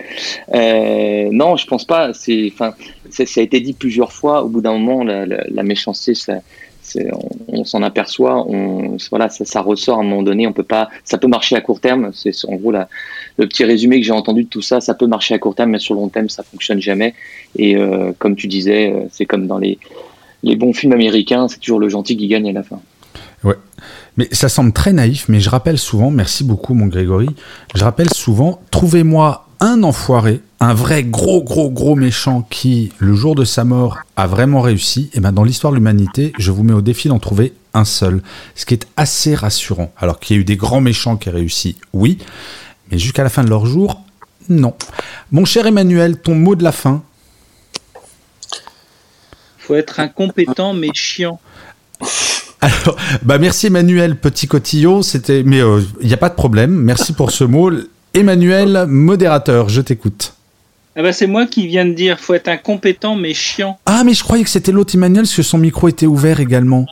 [0.53, 2.13] Euh, non, je pense pas.
[2.13, 2.73] C'est, enfin,
[3.09, 4.43] ça a été dit plusieurs fois.
[4.43, 6.39] Au bout d'un moment, la, méchanceté, ça,
[6.95, 8.45] on, on s'en aperçoit.
[8.47, 10.47] On, voilà, ça, ça ressort à un moment donné.
[10.47, 10.89] On peut pas.
[11.03, 12.11] Ça peut marcher à court terme.
[12.13, 12.89] C'est en gros la,
[13.37, 14.81] le petit résumé que j'ai entendu de tout ça.
[14.81, 17.13] Ça peut marcher à court terme, mais sur long terme, ça fonctionne jamais.
[17.57, 19.77] Et euh, comme tu disais, euh, c'est comme dans les
[20.43, 21.47] les bons films américains.
[21.47, 22.79] C'est toujours le gentil qui gagne à la fin.
[23.43, 23.55] Ouais.
[24.17, 27.29] Mais ça semble très naïf, mais je rappelle souvent, merci beaucoup mon Grégory,
[27.75, 33.35] je rappelle souvent, trouvez-moi un enfoiré, un vrai gros gros gros méchant qui, le jour
[33.35, 36.73] de sa mort, a vraiment réussi, et ben dans l'histoire de l'humanité, je vous mets
[36.73, 38.21] au défi d'en trouver un seul.
[38.55, 39.91] Ce qui est assez rassurant.
[39.97, 42.17] Alors qu'il y a eu des grands méchants qui ont réussi, oui,
[42.91, 44.01] mais jusqu'à la fin de leur jour,
[44.49, 44.75] non.
[45.31, 47.03] Mon cher Emmanuel, ton mot de la fin
[49.67, 51.41] faut être incompétent mais chiant.
[52.67, 55.61] Alors, bah merci Emmanuel Petit Cotillon, c'était, mais
[56.01, 56.71] il n'y a pas de problème.
[56.71, 57.71] Merci pour ce mot.
[58.13, 60.33] Emmanuel, modérateur, je t'écoute.
[60.97, 63.79] Ah bah c'est moi qui viens de dire, faut être incompétent mais chiant.
[63.85, 66.87] Ah, mais je croyais que c'était l'autre Emmanuel, parce que son micro était ouvert également.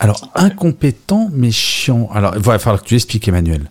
[0.00, 2.10] Alors, incompétent mais chiant.
[2.12, 3.70] Alors, il va falloir que tu expliques, Emmanuel.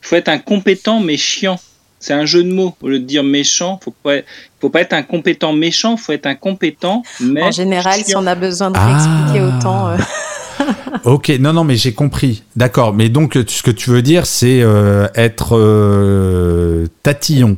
[0.00, 1.58] Faut être incompétent mais chiant.
[2.00, 2.74] C'est un jeu de mots.
[2.80, 4.16] Au lieu de dire méchant, faut pas,
[4.60, 7.42] faut pas être incompétent méchant, faut être incompétent mais.
[7.42, 8.86] En général, si on a besoin de Ah.
[8.86, 9.88] réexpliquer autant.
[9.90, 9.96] euh,
[11.04, 12.42] Ok, non, non, mais j'ai compris.
[12.56, 17.56] D'accord, mais donc euh, ce que tu veux dire, c'est euh, être euh, tatillon.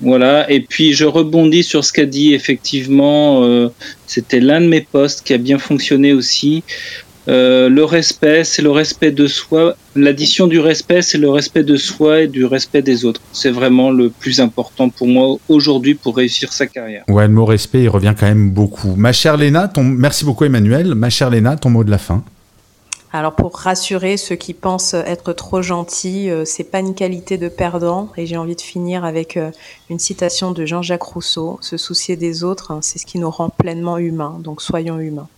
[0.00, 3.68] Voilà, et puis je rebondis sur ce qu'a dit effectivement, euh,
[4.06, 6.62] c'était l'un de mes postes qui a bien fonctionné aussi.
[7.28, 9.76] Euh, le respect, c'est le respect de soi.
[9.94, 13.20] L'addition du respect, c'est le respect de soi et du respect des autres.
[13.32, 17.04] C'est vraiment le plus important pour moi aujourd'hui pour réussir sa carrière.
[17.08, 18.94] Ouais, le mot respect, il revient quand même beaucoup.
[18.96, 19.84] Ma chère Léna, ton...
[19.84, 20.94] merci beaucoup Emmanuel.
[20.94, 22.24] Ma chère Léna, ton mot de la fin.
[23.10, 27.48] Alors pour rassurer ceux qui pensent être trop gentils, euh, c'est pas une qualité de
[27.48, 28.10] perdant.
[28.16, 29.50] Et j'ai envie de finir avec euh,
[29.88, 33.48] une citation de Jean-Jacques Rousseau Se soucier des autres, hein, c'est ce qui nous rend
[33.48, 34.38] pleinement humains.
[34.42, 35.28] Donc soyons humains.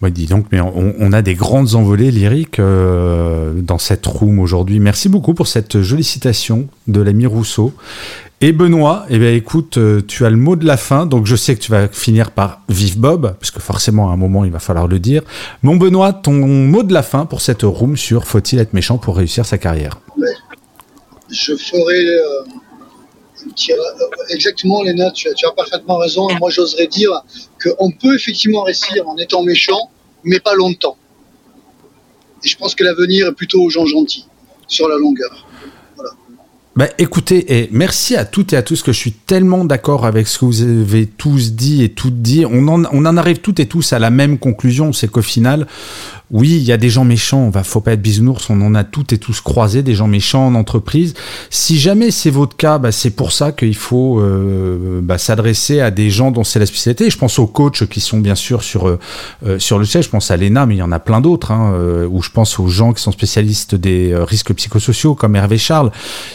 [0.00, 4.78] Ouais, dis donc, mais on, a des grandes envolées lyriques euh, dans cette room aujourd'hui.
[4.78, 7.72] Merci beaucoup pour cette jolie citation de l'ami Rousseau.
[8.40, 11.34] Et Benoît, eh bien, écoute, euh, tu as le mot de la fin, donc je
[11.34, 14.60] sais que tu vas finir par Vive Bob, puisque forcément à un moment il va
[14.60, 15.22] falloir le dire.
[15.64, 19.16] Mon Benoît, ton mot de la fin pour cette room sur Faut-il être méchant pour
[19.16, 19.98] réussir sa carrière?
[21.28, 22.22] Je ferai euh,
[24.30, 26.28] exactement, Léna, tu tu as parfaitement raison.
[26.38, 27.10] Moi, j'oserais dire
[27.62, 29.90] qu'on peut effectivement réussir en étant méchant,
[30.24, 30.96] mais pas longtemps.
[32.44, 34.26] Et je pense que l'avenir est plutôt aux gens gentils,
[34.68, 35.47] sur la longueur.
[36.78, 40.28] Bah, écoutez, et merci à toutes et à tous que je suis tellement d'accord avec
[40.28, 42.46] ce que vous avez tous dit et toutes dit.
[42.48, 45.66] On en, on en arrive toutes et tous à la même conclusion, c'est qu'au final,
[46.30, 48.74] oui, il y a des gens méchants, on va, faut pas être bisounours, on en
[48.74, 51.14] a toutes et tous croisé, des gens méchants en entreprise.
[51.48, 55.90] Si jamais c'est votre cas, bah, c'est pour ça qu'il faut euh, bah, s'adresser à
[55.90, 57.08] des gens dont c'est la spécialité.
[57.08, 58.98] Je pense aux coachs qui sont bien sûr sur, euh,
[59.46, 61.50] euh, sur le siège, je pense à l'ENA, mais il y en a plein d'autres,
[61.50, 65.34] hein, euh, ou je pense aux gens qui sont spécialistes des euh, risques psychosociaux comme
[65.34, 65.90] Hervé Charles.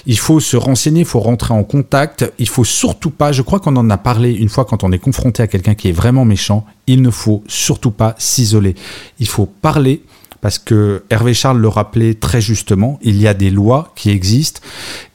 [0.07, 3.59] Il faut se renseigner, il faut rentrer en contact, il faut surtout pas, je crois
[3.59, 6.25] qu'on en a parlé une fois quand on est confronté à quelqu'un qui est vraiment
[6.25, 8.75] méchant, il ne faut surtout pas s'isoler.
[9.19, 10.03] Il faut parler
[10.41, 14.61] parce que Hervé Charles le rappelait très justement, il y a des lois qui existent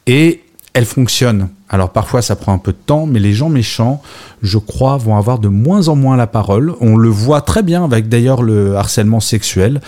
[0.06, 0.42] et
[0.72, 1.48] elles fonctionnent.
[1.68, 4.00] Alors parfois ça prend un peu de temps, mais les gens méchants,
[4.42, 6.74] je crois, vont avoir de moins en moins la parole.
[6.80, 9.80] On le voit très bien avec d'ailleurs le harcèlement sexuel.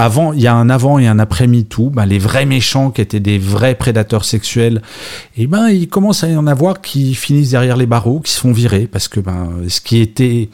[0.00, 1.90] Avant, il y a un avant et un après MeToo.
[1.90, 4.80] Ben, les vrais méchants qui étaient des vrais prédateurs sexuels,
[5.36, 8.38] et ben il commence à y en avoir qui finissent derrière les barreaux, qui se
[8.38, 10.50] font virer parce que ben ce qui était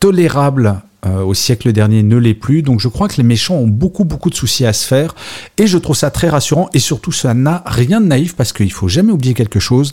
[0.00, 2.62] tolérable euh, au siècle dernier ne l'est plus.
[2.62, 5.14] Donc je crois que les méchants ont beaucoup beaucoup de soucis à se faire
[5.58, 8.72] et je trouve ça très rassurant et surtout ça n'a rien de naïf parce qu'il
[8.72, 9.92] faut jamais oublier quelque chose.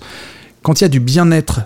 [0.64, 1.62] Quand il y a du bien-être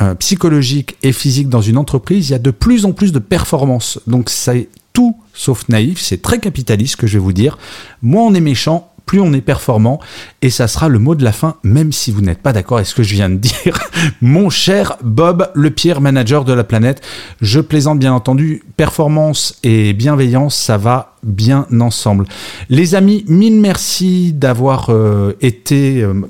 [0.00, 3.18] euh, psychologique et physique dans une entreprise, il y a de plus en plus de
[3.18, 4.00] performance.
[4.06, 7.58] Donc c'est tout sauf naïf, c'est très capitaliste que je vais vous dire.
[8.02, 10.00] Moins on est méchant, plus on est performant,
[10.42, 12.86] et ça sera le mot de la fin, même si vous n'êtes pas d'accord avec
[12.86, 13.78] ce que je viens de dire.
[14.20, 17.00] Mon cher Bob, le pire manager de la planète,
[17.40, 22.26] je plaisante bien entendu, performance et bienveillance, ça va bien ensemble.
[22.68, 26.02] Les amis, mille merci d'avoir euh, été...
[26.02, 26.28] euh,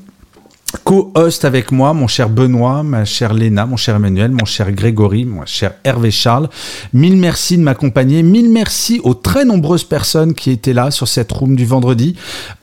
[0.85, 5.25] co-host avec moi, mon cher Benoît, ma chère Léna, mon cher Emmanuel, mon cher Grégory,
[5.25, 6.49] mon cher Hervé Charles.
[6.93, 8.23] Mille merci de m'accompagner.
[8.23, 12.17] Mille merci aux très nombreuses personnes qui étaient là sur cette room du vendredi.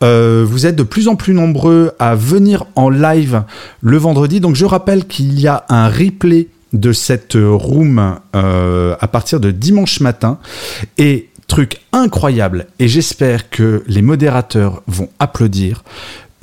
[0.04, 3.44] Euh, vous êtes de plus en plus nombreux à venir en live
[3.82, 4.40] le vendredi.
[4.40, 9.52] Donc je rappelle qu'il y a un replay de cette room euh, à partir de
[9.52, 10.38] dimanche matin.
[10.98, 15.84] Et truc incroyable, et j'espère que les modérateurs vont applaudir.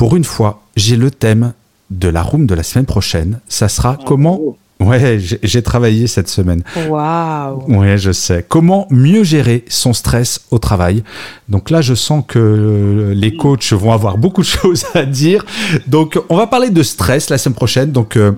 [0.03, 1.53] Pour une fois, j'ai le thème
[1.90, 3.38] de la room de la semaine prochaine.
[3.46, 6.64] Ça sera comment Ouais, j'ai travaillé cette semaine.
[6.88, 8.44] Waouh Ouais, je sais.
[8.48, 11.05] Comment mieux gérer son stress au travail
[11.48, 15.44] Donc là, je sens que les coachs vont avoir beaucoup de choses à dire.
[15.86, 17.92] Donc, on va parler de stress la semaine prochaine.
[17.92, 18.32] Donc, euh,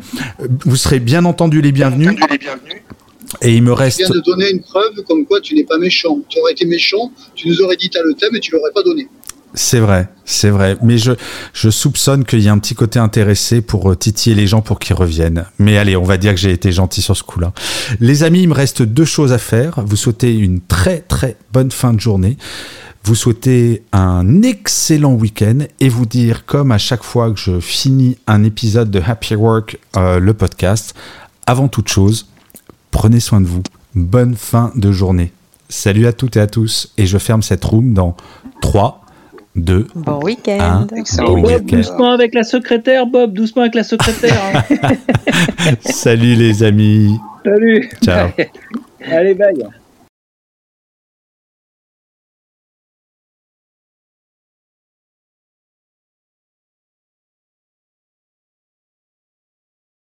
[0.66, 2.14] vous serez bien entendu les bienvenus.
[3.40, 3.98] Et il me Tu reste.
[4.00, 6.18] viens de donner une preuve comme quoi tu n'es pas méchant.
[6.28, 8.82] Tu aurais été méchant, tu nous aurais dit t'as le thème et tu l'aurais pas
[8.82, 9.08] donné.
[9.56, 10.76] C'est vrai, c'est vrai.
[10.82, 11.12] Mais je,
[11.70, 14.96] soupçonne qu'il y a un petit côté intéressé pour euh, titiller les gens pour qu'ils
[14.96, 15.44] reviennent.
[15.60, 17.52] Mais allez, on va dire que j'ai été gentil sur ce coup-là.
[18.00, 19.80] Les amis, il me reste deux choses à faire.
[19.86, 22.36] Vous souhaitez une très très bonne fin de journée.
[23.04, 28.16] Vous souhaitez un excellent week-end et vous dire, comme à chaque fois que je finis
[28.26, 30.94] un épisode de Happy Work, euh, le podcast,
[31.46, 32.28] avant toute chose,
[32.90, 33.62] prenez soin de vous.
[33.94, 35.32] Bonne fin de journée.
[35.68, 36.92] Salut à toutes et à tous.
[36.96, 38.16] Et je ferme cette room dans
[38.62, 39.03] 3,
[39.56, 40.58] 2, Bon week-end.
[40.60, 40.86] Un
[41.24, 41.76] bon Bob, week-end.
[41.76, 44.36] doucement avec la secrétaire, Bob, doucement avec la secrétaire.
[44.54, 44.94] hein.
[45.80, 47.18] Salut les amis.
[47.44, 47.88] Salut.
[48.02, 48.28] Ciao.
[49.10, 49.54] Allez, bye.